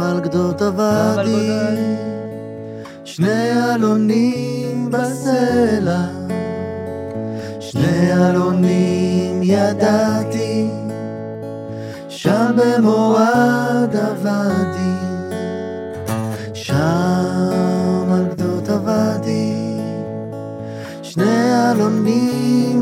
[0.00, 1.50] על גדות הוואדי,
[3.04, 6.00] שני אלונים בסלע,
[7.60, 10.68] שני אלונים ידעתי,
[12.08, 14.77] שם במורד הוואדי,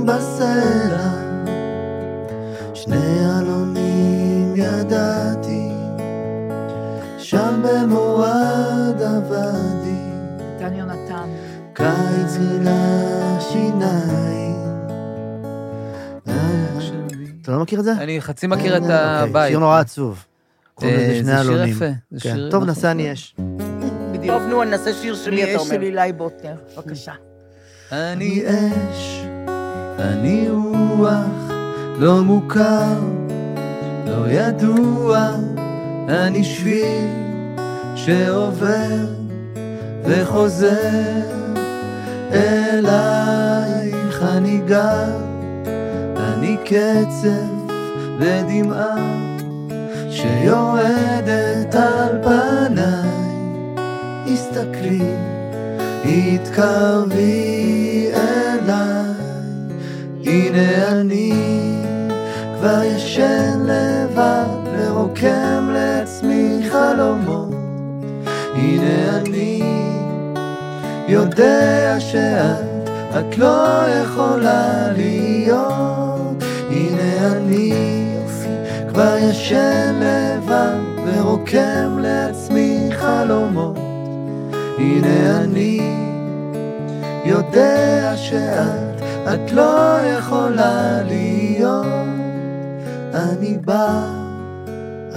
[0.07, 1.09] בסלע.
[2.75, 2.97] שני
[3.39, 5.69] אלונים ידעתי,
[7.19, 10.01] שם במורד הוואדי,
[10.57, 11.29] נתן יונתן.
[11.73, 14.57] קיץ גילה שיניים.
[17.43, 17.93] אתה לא מכיר את זה?
[17.93, 19.51] אני חצי מכיר את אוקיי, הבית.
[19.51, 20.25] שיר נורא עצוב.
[20.75, 21.65] קוראים לזה אה, זה שיר.
[21.65, 21.85] יפה.
[21.85, 22.19] כן.
[22.19, 22.69] שיר- טוב, נכון.
[22.69, 23.37] נעשה אני אש.
[24.27, 25.87] טוב, נו, נעשה שיר אני שלי, אתה אש של אומר.
[25.87, 27.13] אילי בוטנר, בבקשה.
[27.93, 29.21] אני אש,
[29.99, 31.53] אני רוח,
[31.99, 32.99] לא מוכר,
[34.07, 35.29] לא ידוע,
[36.09, 37.09] אני שביל
[37.95, 39.07] שעובר
[40.05, 41.21] וחוזר
[42.33, 43.97] אלייך.
[44.23, 45.17] אני גר,
[46.17, 47.73] אני קצב
[48.19, 48.97] ודמעה
[50.11, 53.11] שיורדת על פניי,
[54.33, 55.15] הסתכלי
[56.05, 57.86] התקרבי
[60.27, 61.33] הנה אני
[62.59, 64.47] כבר ישן לבד
[64.79, 67.55] ורוקם לעצמי חלומות.
[68.55, 69.63] הנה אני
[71.09, 76.45] יודע שאת, את לא יכולה להיות.
[76.71, 77.73] הנה אני
[78.89, 83.77] כבר ישן לבד ורוקם לעצמי חלומות.
[84.79, 85.81] הנה אני
[87.25, 88.86] יודע שאת,
[89.35, 91.87] את לא יכולה להיות.
[93.15, 94.01] אני בא,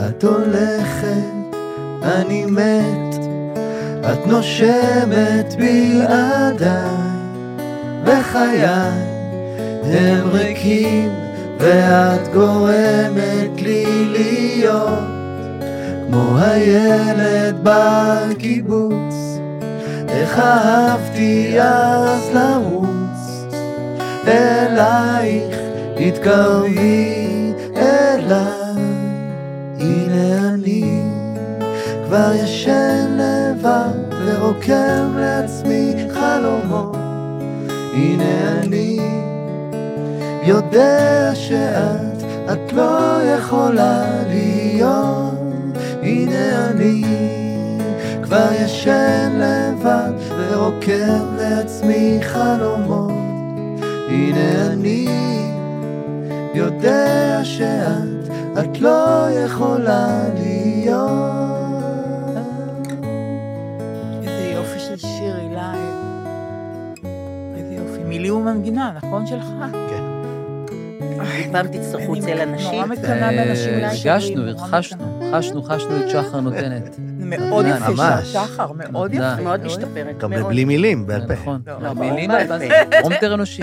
[0.07, 1.55] את הולכת,
[2.03, 3.16] אני מת,
[4.12, 6.89] את נושמת בלעדיי,
[8.05, 8.66] וחיי
[9.84, 11.10] הם ריקים,
[11.60, 14.99] ואת גורמת לי להיות
[16.07, 19.16] כמו הילד בקיבוץ,
[20.10, 22.99] איך אהבתי אז לרוץ
[24.30, 25.58] אלייך,
[26.00, 28.84] התקרבי אליי,
[29.80, 31.04] הנה אני
[32.06, 36.98] כבר ישן לבד ורוקם לעצמי חלומות,
[37.94, 39.00] הנה אני
[40.44, 42.24] יודע שאת,
[42.54, 45.34] את לא יכולה להיות,
[46.02, 47.04] הנה אני
[48.24, 53.18] כבר ישן לבד ורוקם לעצמי חלומות,
[54.10, 55.07] הנה אני
[56.53, 58.30] יודע שאת,
[58.60, 61.10] את לא יכולה להיות.
[64.22, 65.80] איזה יופי של שיר, אילי.
[67.55, 68.03] איזה יופי.
[68.03, 69.45] מילי ומנגינה, נכון שלך?
[69.89, 70.03] כן.
[71.51, 72.72] פעם תצטרכו צל אנשים.
[72.72, 75.18] נורא מקנאה באנשים עם שירים, הרגשנו, מקנאה.
[75.32, 76.96] חשנו, חשנו את שחר נותנת.
[77.00, 79.14] מאוד יפה שחר, מאוד.
[79.14, 79.22] יפה.
[79.22, 80.18] מאוד מאוד משתפרת.
[80.18, 80.32] גם.
[80.32, 81.34] בלי מילים, בעל פה.
[81.34, 81.62] נכון.
[81.68, 83.02] לא, לא, מילים, בעל פה.
[83.02, 83.62] רומטר אנושי.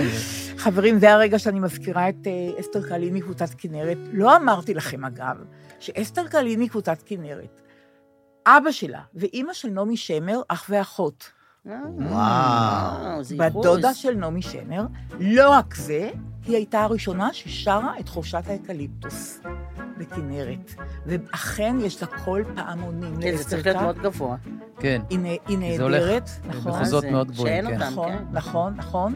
[0.57, 3.99] חברים, זה הרגע שאני מזכירה את אה, אסתר קלין מקבוצת כנרת.
[4.13, 5.37] לא אמרתי לכם, אגב,
[5.81, 7.61] שאסתר קלין מקבוצת כנרת,
[8.47, 11.36] אבא שלה ואימא של נעמי שמר, אח ואחות.
[11.67, 13.23] וואו.
[13.23, 13.65] זה בת ייחוס.
[13.67, 14.87] דודה של נעמי שמר.
[15.21, 16.11] לא רק זה,
[16.47, 19.41] היא הייתה הראשונה ששרה את חורשת האקליפטוס
[19.99, 20.75] בכנרת.
[21.07, 23.81] ואכן יש לה קול פעמונים כן, זה צריך להיות.
[23.83, 24.37] מאוד גבוה.
[24.79, 25.03] כן.
[25.11, 26.73] היא נ- היא זה הולך נהדרת, נכון.
[26.73, 27.77] במחוזות מאוד גבוהים, כן.
[27.79, 28.25] נכון, כן.
[28.33, 29.15] נכון, נכון.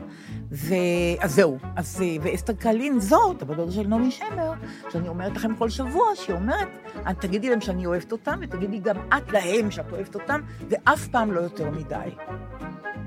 [0.53, 0.75] ו...
[1.21, 4.53] אז זהו, אז, אה, ואסתר קלין זאת, הבת דודה של נעמי שמר,
[4.93, 6.69] שאני אומרת לכם כל שבוע, שהיא אומרת,
[7.11, 10.41] "את תגידי להם שאני אוהבת אותם, ותגידי גם את להם שאת אוהבת אותם,
[10.71, 12.11] ואף פעם לא יותר מדי.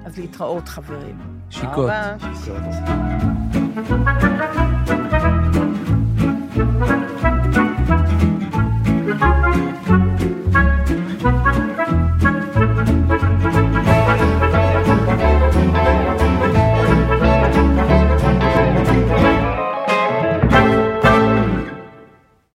[0.06, 1.18] אז להתראות, חברים.
[1.50, 1.90] שיקות.
[1.90, 2.16] רבה.
[2.44, 2.64] שיקות.